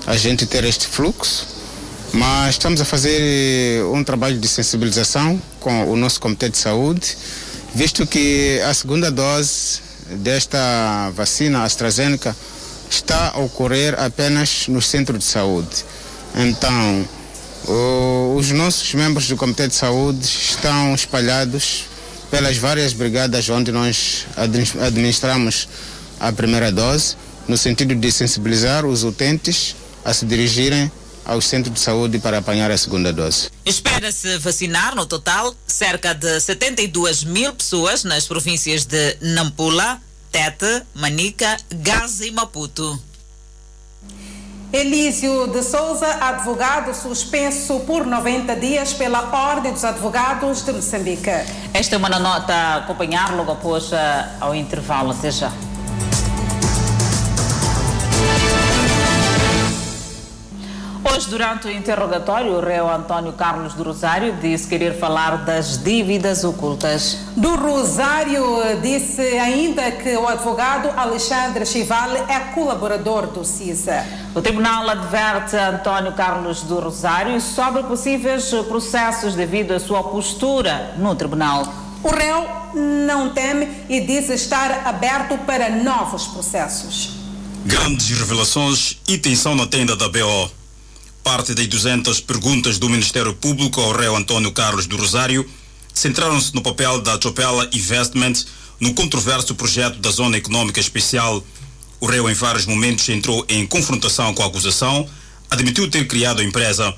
[0.05, 1.47] a gente ter este fluxo,
[2.15, 7.17] mas estamos a fazer um trabalho de sensibilização com o nosso Comitê de Saúde,
[7.73, 12.33] visto que a segunda dose desta vacina AstraZeneca
[12.89, 15.83] está a ocorrer apenas no centro de saúde.
[16.35, 17.05] Então,
[18.37, 21.83] os nossos membros do Comitê de Saúde estão espalhados
[22.31, 24.25] pelas várias brigadas onde nós
[24.81, 25.67] administramos
[26.17, 30.89] a primeira dose, no sentido de sensibilizar os utentes a se dirigirem
[31.25, 33.49] ao centro de saúde para apanhar a segunda dose.
[33.65, 39.99] Espera-se vacinar no total cerca de 72 mil pessoas nas províncias de Nampula,
[40.31, 43.01] Tete, Manica, Gaza e Maputo.
[44.73, 51.29] Elísio de Souza, advogado suspenso por 90 dias pela Ordem dos Advogados de Moçambique.
[51.73, 53.95] Esta é uma nota a acompanhar logo após uh,
[54.41, 55.11] ao intervalo.
[55.11, 55.49] Até já.
[61.27, 67.17] Durante o interrogatório, o réu António Carlos do Rosário disse querer falar das dívidas ocultas.
[67.35, 68.43] Do Rosário
[68.81, 74.05] disse ainda que o advogado Alexandre Chivale é colaborador do CISA.
[74.35, 81.15] O tribunal adverte António Carlos do Rosário sobre possíveis processos devido à sua postura no
[81.15, 81.65] tribunal.
[82.03, 82.47] O réu
[83.07, 87.11] não teme e diz estar aberto para novos processos.
[87.65, 90.54] Grandes revelações e tensão na tenda da BO.
[91.25, 95.43] Parte das 200 perguntas do Ministério Público ao réu António Carlos do Rosário
[95.91, 98.45] centraram-se no papel da Chopela Investment
[98.79, 101.43] no controverso projeto da Zona Econômica Especial.
[101.99, 105.09] O réu, em vários momentos, entrou em confrontação com a acusação,
[105.49, 106.93] admitiu ter criado a empresa,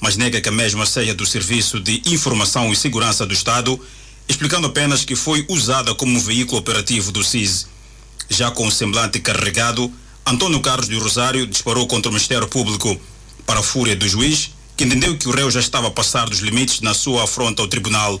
[0.00, 3.80] mas nega que a mesma seja do Serviço de Informação e Segurança do Estado,
[4.28, 7.68] explicando apenas que foi usada como um veículo operativo do CIS.
[8.28, 9.90] Já com o semblante carregado,
[10.26, 13.00] Antônio Carlos do Rosário disparou contra o Ministério Público
[13.48, 16.40] para a fúria do juiz, que entendeu que o réu já estava a passar dos
[16.40, 18.20] limites na sua afronta ao tribunal.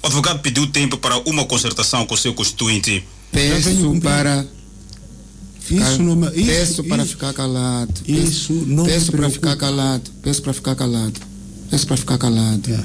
[0.00, 3.04] O advogado pediu tempo para uma concertação com o seu constituinte.
[3.32, 4.46] Peço para.
[5.58, 7.94] Ficar, isso não, isso, peço para isso, ficar calado.
[8.06, 10.10] Isso não Peço para ficar calado.
[10.22, 11.20] Peço para ficar calado.
[11.68, 12.72] Peço para ficar calado.
[12.72, 12.84] É.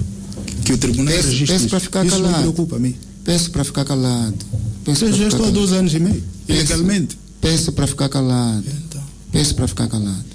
[0.66, 2.34] Que o tribunal peço, registre peço para ficar isso calado.
[2.34, 2.96] não preocupa a mim.
[3.24, 4.38] Peço para ficar calado.
[4.84, 7.18] Peço Eu já estou há dois anos e meio, Peço- ilegalmente.
[7.40, 8.66] Peço para ficar calado.
[8.68, 9.04] Então.
[9.32, 10.35] Peço para ficar calado.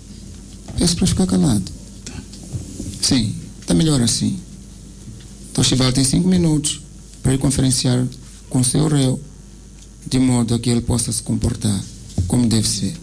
[0.81, 1.71] Peço para ficar calado.
[3.03, 4.41] Sim, está melhor assim.
[5.53, 6.81] Então, Chival tem cinco minutos
[7.23, 8.07] para ir conferenciar
[8.49, 9.21] com o seu réu,
[10.07, 11.79] de modo a que ele possa se comportar
[12.27, 12.97] como deve ser.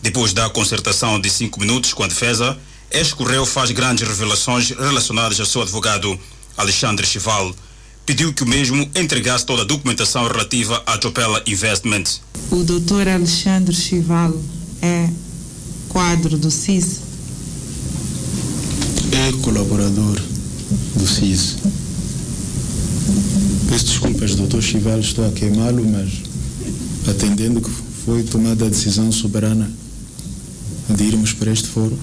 [0.00, 2.56] Depois da concertação de cinco minutos com a defesa,
[2.92, 6.16] este correio faz grandes revelações relacionadas ao seu advogado,
[6.56, 7.52] Alexandre Chival.
[8.06, 12.04] Pediu que o mesmo entregasse toda a documentação relativa à Chopela Investment.
[12.52, 14.32] O doutor Alexandre Chival
[14.80, 15.10] é
[15.88, 17.05] quadro do CIS.
[19.12, 20.20] É colaborador
[20.94, 21.56] do CIS.
[23.68, 26.10] Peço desculpas, doutor Chival, estou a queimá-lo, mas
[27.08, 27.70] atendendo que
[28.04, 29.70] foi tomada a decisão soberana
[30.88, 31.98] de irmos para este fórum.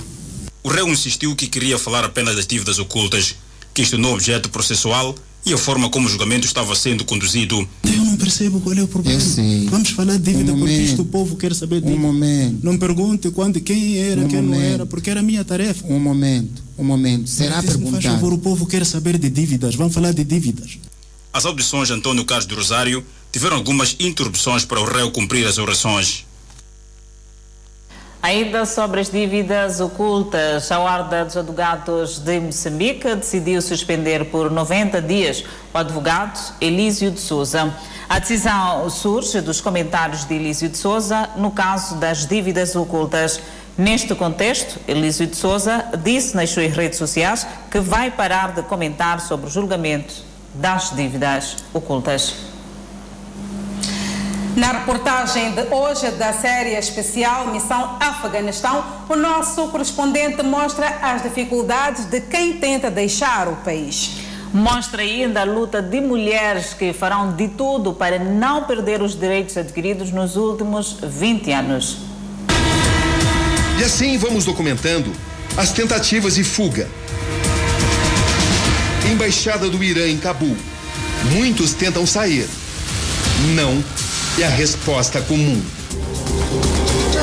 [0.64, 3.36] O réu insistiu que queria falar apenas das dívidas ocultas,
[3.74, 5.16] questionou o objeto processual
[5.46, 7.68] e a forma como o julgamento estava sendo conduzido.
[7.84, 9.20] Eu não percebo qual é o problema.
[9.20, 9.66] Eu sei.
[9.68, 10.90] Vamos falar de dívida Um porque momento.
[10.90, 12.60] isto o povo quer saber de Um momento.
[12.64, 14.64] Não pergunte quando, quem era, Um quem não momento.
[14.74, 15.84] era, porque era a minha tarefa.
[15.88, 17.30] Um momento, um momento.
[17.30, 18.04] Será Mas, Faz perguntado.
[18.04, 19.76] favor, o povo quer saber de dívidas.
[19.76, 20.78] Vamos falar de dívidas.
[21.34, 25.58] As audições de Antônio Carlos do Rosário tiveram algumas interrupções para o réu cumprir as
[25.58, 26.26] orações.
[28.24, 35.02] Ainda sobre as dívidas ocultas, a Ordem dos Advogados de Moçambique decidiu suspender por 90
[35.02, 35.44] dias
[35.74, 37.76] o advogado Elísio de Souza.
[38.08, 43.42] A decisão surge dos comentários de Elísio de Souza no caso das dívidas ocultas.
[43.78, 49.20] Neste contexto, Elísio de Souza disse nas suas redes sociais que vai parar de comentar
[49.20, 50.14] sobre o julgamento
[50.56, 52.53] das dívidas ocultas.
[54.56, 62.06] Na reportagem de hoje da série especial Missão Afeganistão, o nosso correspondente mostra as dificuldades
[62.06, 64.18] de quem tenta deixar o país.
[64.54, 69.58] Mostra ainda a luta de mulheres que farão de tudo para não perder os direitos
[69.58, 71.98] adquiridos nos últimos 20 anos.
[73.80, 75.12] E assim vamos documentando
[75.58, 76.88] as tentativas de fuga.
[79.12, 80.56] Embaixada do Irã em Cabul.
[81.32, 82.48] Muitos tentam sair.
[83.56, 83.84] Não
[84.42, 85.62] é a resposta comum.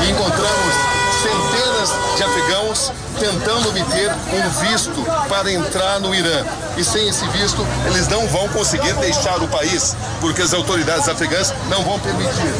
[0.09, 0.75] encontramos
[1.21, 6.45] centenas de afegãos tentando obter um visto para entrar no Irã.
[6.77, 11.53] E sem esse visto, eles não vão conseguir deixar o país, porque as autoridades afegãs
[11.69, 12.53] não vão permitir.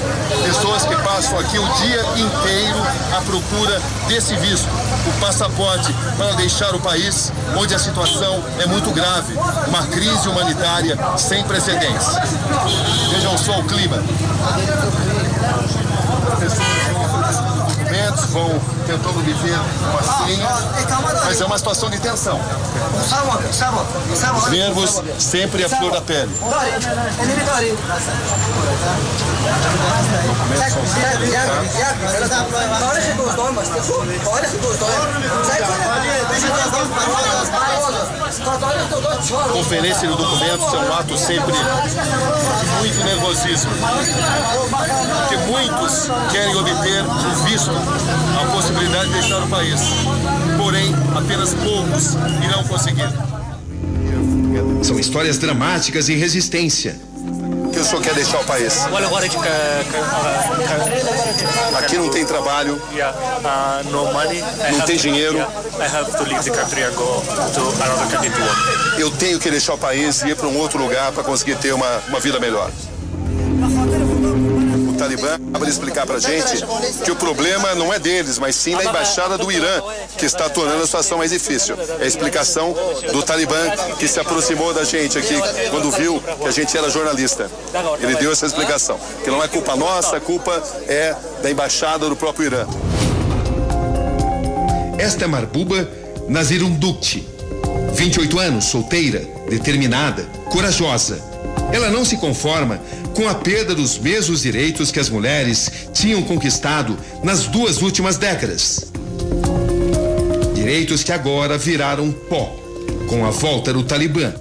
[0.46, 2.78] Pessoas que passam aqui o dia inteiro
[3.18, 4.68] à procura desse visto,
[5.08, 9.34] o passaporte para deixar o país, onde a situação é muito grave,
[9.68, 12.08] uma crise humanitária sem precedentes.
[13.12, 13.98] Vejam só o clima
[17.92, 20.50] documentos, vão tentando obter uma senha,
[21.24, 22.40] mas é uma situação de tensão.
[24.38, 26.32] Os nervos sempre à flor da pele.
[39.54, 43.72] Conferência de documentos é um ato sempre de muito nervosismo.
[45.22, 49.80] Porque muitos Muitos querem obter o visto, a possibilidade de deixar o país.
[50.58, 53.10] Porém, apenas poucos irão conseguir.
[54.84, 57.00] São histórias dramáticas e resistência.
[57.72, 58.80] que o senhor quer deixar o país?
[61.78, 62.82] Aqui não tem trabalho,
[64.72, 65.38] não tem dinheiro.
[68.98, 71.74] Eu tenho que deixar o país e ir para um outro lugar para conseguir ter
[71.74, 72.72] uma, uma vida melhor.
[75.12, 76.66] Talibã de explicar para gente
[77.04, 79.82] que o problema não é deles, mas sim da embaixada do Irã,
[80.18, 81.76] que está tornando a situação mais difícil.
[82.00, 82.74] É a explicação
[83.12, 83.60] do Talibã
[84.00, 85.36] que se aproximou da gente aqui
[85.70, 87.50] quando viu que a gente era jornalista.
[88.00, 92.16] Ele deu essa explicação, que não é culpa nossa, a culpa é da embaixada do
[92.16, 92.66] próprio Irã.
[94.98, 95.90] Esta é Marbuba
[96.30, 97.28] Nazirum Dukti.
[97.94, 101.31] 28 anos, solteira, determinada, corajosa.
[101.72, 102.82] Ela não se conforma
[103.16, 108.92] com a perda dos mesmos direitos que as mulheres tinham conquistado nas duas últimas décadas.
[110.54, 112.56] Direitos que agora viraram pó
[113.08, 114.34] com a volta do Talibã.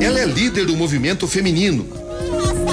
[0.00, 1.86] Ela é líder do movimento feminino.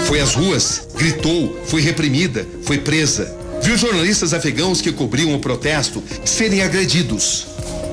[0.07, 3.37] Foi às ruas, gritou, foi reprimida, foi presa.
[3.61, 7.45] Viu jornalistas afegãos que cobriam o protesto serem agredidos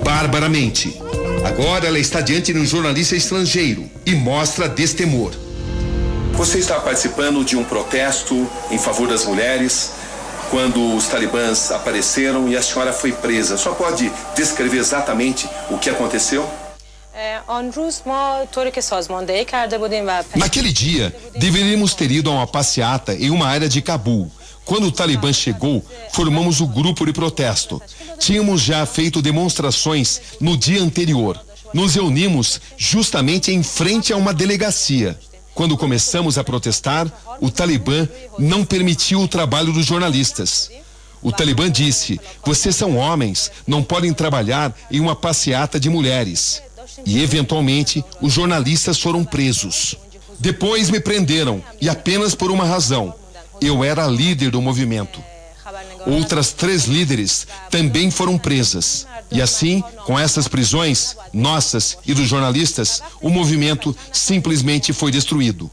[0.03, 1.08] barbaramente.
[1.45, 5.33] Agora ela está diante de um jornalista estrangeiro e mostra destemor.
[6.33, 9.93] Você está participando de um protesto em favor das mulheres
[10.51, 13.57] quando os talibãs apareceram e a senhora foi presa.
[13.57, 16.49] Só pode descrever exatamente o que aconteceu?
[20.39, 24.31] Naquele dia, deveríamos ter ido a uma passeata em uma área de Cabul,
[24.69, 27.81] quando o Talibã chegou, formamos o grupo de protesto.
[28.19, 31.41] Tínhamos já feito demonstrações no dia anterior.
[31.73, 35.19] Nos reunimos justamente em frente a uma delegacia.
[35.55, 37.11] Quando começamos a protestar,
[37.41, 38.07] o Talibã
[38.39, 40.71] não permitiu o trabalho dos jornalistas.
[41.23, 46.63] O Talibã disse: vocês são homens, não podem trabalhar em uma passeata de mulheres.
[47.07, 49.97] E, eventualmente, os jornalistas foram presos.
[50.39, 53.15] Depois me prenderam, e apenas por uma razão:
[53.61, 55.23] eu era líder do movimento.
[56.07, 59.07] Outras três líderes também foram presas.
[59.31, 65.71] E assim, com essas prisões, nossas e dos jornalistas, o movimento simplesmente foi destruído.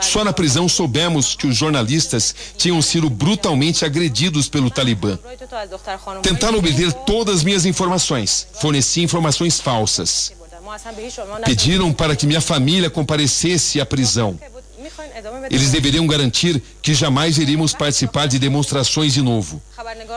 [0.00, 5.18] Só na prisão soubemos que os jornalistas tinham sido brutalmente agredidos pelo Talibã.
[6.22, 10.32] Tentaram obter todas as minhas informações, forneci informações falsas.
[11.44, 14.38] Pediram para que minha família comparecesse à prisão.
[15.50, 19.62] Eles deveriam garantir que jamais iríamos participar de demonstrações de novo.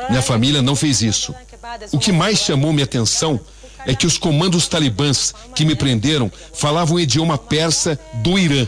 [0.10, 1.34] Minha família não fez isso.
[1.92, 3.40] O que mais chamou minha atenção
[3.86, 8.68] é que os comandos talibãs que me prenderam falavam o idioma persa do Irã.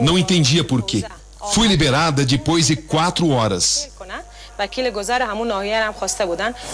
[0.00, 1.04] Não entendia por quê.
[1.52, 3.88] Fui liberada depois de quatro horas.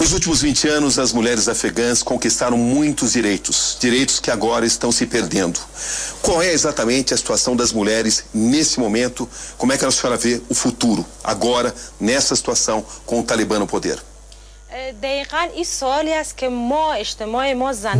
[0.00, 5.06] Nos últimos 20 anos, as mulheres afegãs conquistaram muitos direitos, direitos que agora estão se
[5.06, 5.60] perdendo.
[6.22, 9.28] Qual é exatamente a situação das mulheres nesse momento?
[9.58, 13.66] Como é que a senhora vê o futuro, agora, nessa situação, com o Talibã no
[13.66, 14.02] poder?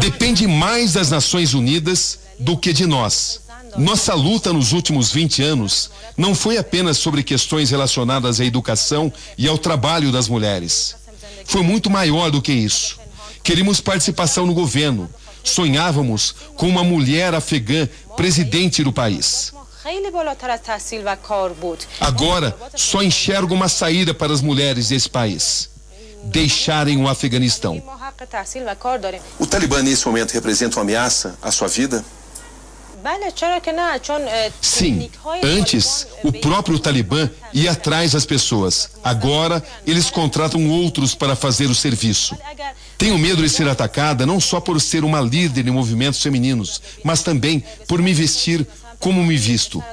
[0.00, 3.40] Depende mais das Nações Unidas do que de nós.
[3.76, 9.48] Nossa luta nos últimos 20 anos não foi apenas sobre questões relacionadas à educação e
[9.48, 10.94] ao trabalho das mulheres.
[11.44, 12.98] Foi muito maior do que isso.
[13.42, 15.10] Queríamos participação no governo.
[15.42, 19.52] Sonhávamos com uma mulher afegã presidente do país.
[22.00, 25.68] Agora só enxergo uma saída para as mulheres desse país:
[26.22, 27.82] deixarem o Afeganistão.
[29.38, 32.02] O Talibã nesse momento representa uma ameaça à sua vida?
[34.62, 35.10] Sim,
[35.42, 38.88] antes o próprio Talibã ia atrás das pessoas.
[39.04, 42.34] Agora eles contratam outros para fazer o serviço.
[42.96, 47.22] Tenho medo de ser atacada não só por ser uma líder de movimentos femininos, mas
[47.22, 48.66] também por me vestir
[48.98, 49.84] como me visto.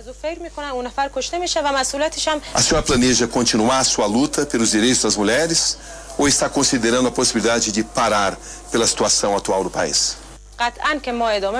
[2.54, 5.78] A senhora planeja continuar a sua luta pelos direitos das mulheres
[6.18, 8.40] ou está considerando a possibilidade de parar
[8.72, 10.21] pela situação atual do país?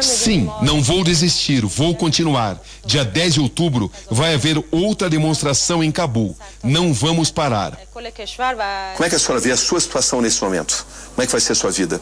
[0.04, 2.62] Sim, não vou desistir, vou continuar.
[2.86, 6.36] Dia 10 de outubro vai haver outra demonstração em Cabul.
[6.64, 7.80] Não vamos parar.
[8.96, 10.86] Como é que a senhora vê a sua situação nesse momento?
[11.16, 12.00] Como é que vai ser a sua vida?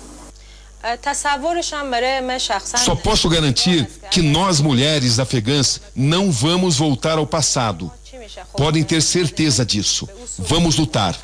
[2.78, 7.91] Só posso garantir que nós mulheres afegãs não vamos voltar ao passado.
[8.56, 10.08] Podem ter certeza disso.
[10.38, 11.18] Vamos lutar.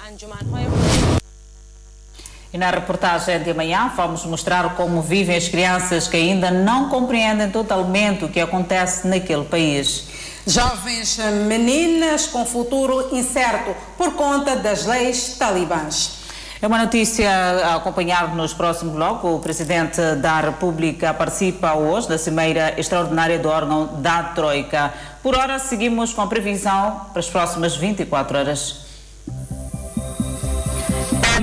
[2.55, 7.49] E na reportagem de amanhã vamos mostrar como vivem as crianças que ainda não compreendem
[7.49, 10.07] totalmente o que acontece naquele país.
[10.47, 11.17] Jovens
[11.49, 16.19] meninas com futuro incerto por conta das leis talibãs.
[16.61, 19.31] É uma notícia a acompanhar nos próximos blocos.
[19.31, 24.93] O Presidente da República participa hoje da Cimeira Extraordinária do órgão da Troika.
[25.21, 28.84] Por hora, seguimos com a previsão para as próximas 24 horas.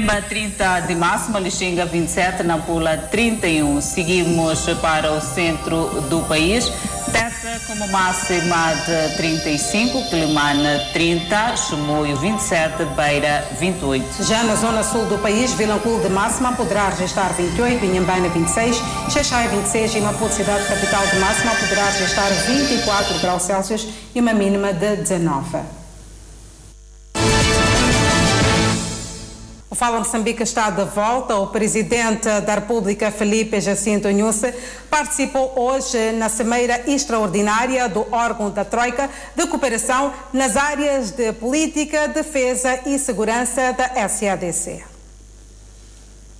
[0.02, 3.80] Pemba 30 de máxima, Lixinga 27, Nampula 31.
[3.80, 6.72] Seguimos para o centro do país.
[7.12, 14.24] Teta como máxima de 35, Quilimana 30, Chimoio 27, Beira 28.
[14.24, 19.46] Já na zona sul do país, Vilanculo de máxima poderá registrar 28, Inhambana 26, Xaxai
[19.48, 24.72] 26 e Maputo, cidade capital de máxima, poderá registrar 24 graus Celsius e uma mínima
[24.72, 25.81] de 19.
[29.72, 31.34] O Fala Moçambique está de volta.
[31.36, 34.52] O presidente da República, Felipe Jacinto Nusse,
[34.90, 42.06] participou hoje na Cimeira Extraordinária do órgão da Troika de cooperação nas áreas de política,
[42.06, 44.84] defesa e segurança da SADC.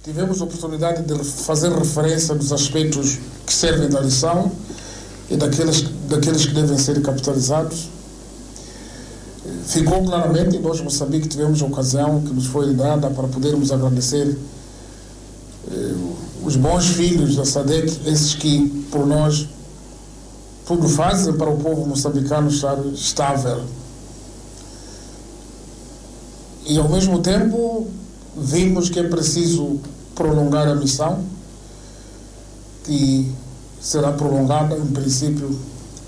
[0.04, 4.52] Tivemos a oportunidade de fazer referência dos aspectos que servem da lição
[5.30, 7.88] e daqueles, daqueles que devem ser capitalizados
[9.66, 14.36] ficou claramente, nós Moçambique tivemos a ocasião que nos foi dada para podermos agradecer
[15.70, 15.94] eh,
[16.44, 19.48] os bons filhos da SADEC, esses que por nós
[20.66, 23.62] tudo fazem para o povo moçambicano estar estável.
[26.64, 27.88] E ao mesmo tempo
[28.36, 29.80] vimos que é preciso
[30.14, 31.24] prolongar a missão,
[32.84, 33.32] que
[33.80, 35.58] será prolongada em princípio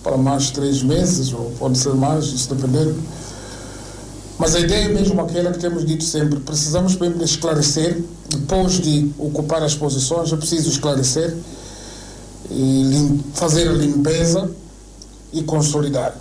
[0.05, 2.95] para mais três meses, ou pode ser mais, isso dependendo
[4.39, 8.81] mas a ideia é mesmo aquela que temos dito sempre, precisamos mesmo de esclarecer, depois
[8.81, 11.35] de ocupar as posições, é preciso esclarecer,
[12.51, 14.51] e fazer a limpeza
[15.33, 16.17] e consolidar.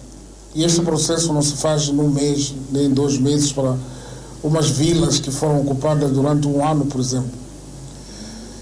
[0.55, 3.75] E este processo não se faz num mês, nem em dois meses, para
[4.43, 7.31] umas vilas que foram ocupadas durante um ano, por exemplo.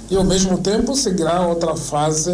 [0.10, 2.32] E ao mesmo tempo seguirá outra fase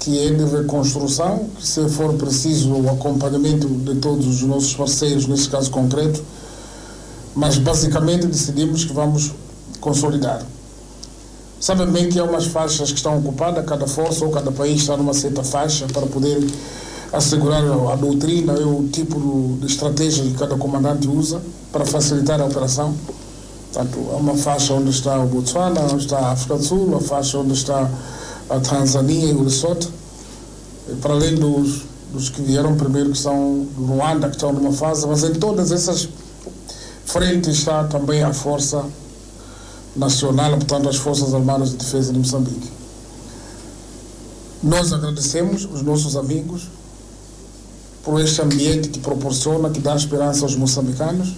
[0.00, 5.48] que é de reconstrução, se for preciso o acompanhamento de todos os nossos parceiros, nesse
[5.48, 6.24] caso concreto,
[7.34, 9.30] mas basicamente decidimos que vamos
[9.78, 10.42] consolidar.
[11.60, 14.96] Sabem bem que há umas faixas que estão ocupadas, cada força ou cada país está
[14.96, 16.42] numa certa faixa para poder
[17.12, 22.46] assegurar a doutrina e o tipo de estratégia que cada comandante usa para facilitar a
[22.46, 22.94] operação.
[23.70, 27.00] Portanto, há uma faixa onde está o Botswana, onde está a África do Sul, a
[27.00, 27.90] faixa onde está
[28.50, 29.88] a Tanzânia e o Lesotho,
[31.00, 31.82] para além dos,
[32.12, 35.70] dos que vieram primeiro, que são do Ruanda, que estão numa fase, mas em todas
[35.70, 36.08] essas
[37.04, 38.84] frentes está também a Força
[39.96, 42.70] Nacional, portanto, as Forças Armadas de Defesa de Moçambique.
[44.62, 46.68] Nós agradecemos os nossos amigos
[48.04, 51.34] por este ambiente que proporciona, que dá esperança aos moçambicanos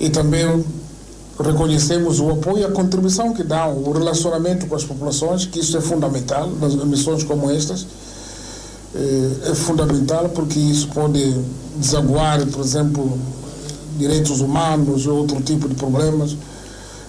[0.00, 0.64] e também
[1.38, 5.76] reconhecemos o apoio e a contribuição que dão, o relacionamento com as populações, que isso
[5.76, 7.86] é fundamental nas emissões como estas.
[8.94, 11.34] É, é fundamental porque isso pode
[11.76, 13.18] desaguar, por exemplo,
[13.96, 16.36] direitos humanos e outro tipo de problemas.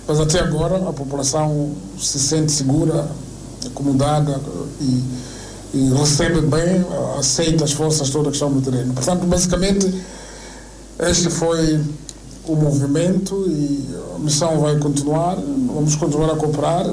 [0.08, 3.08] Mas até agora a população se sente segura,
[3.66, 4.40] acomodada
[4.82, 5.04] e,
[5.74, 6.86] e recebe bem,
[7.18, 8.94] aceita as forças todas que estão no terreno.
[8.94, 9.92] Portanto, basicamente,
[11.00, 11.80] este foi
[12.52, 16.84] o movimento e a missão vai continuar, vamos continuar a cooperar,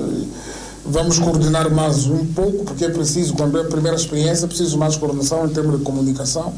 [0.84, 4.96] vamos coordenar mais um pouco, porque é preciso, quando é a primeira experiência, preciso mais
[4.96, 6.52] coordenação em termos de comunicação.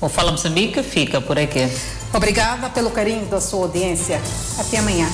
[0.00, 1.68] O Fala Moçambique fica por aqui.
[2.12, 4.20] Obrigada pelo carinho da sua audiência.
[4.58, 5.08] Até amanhã.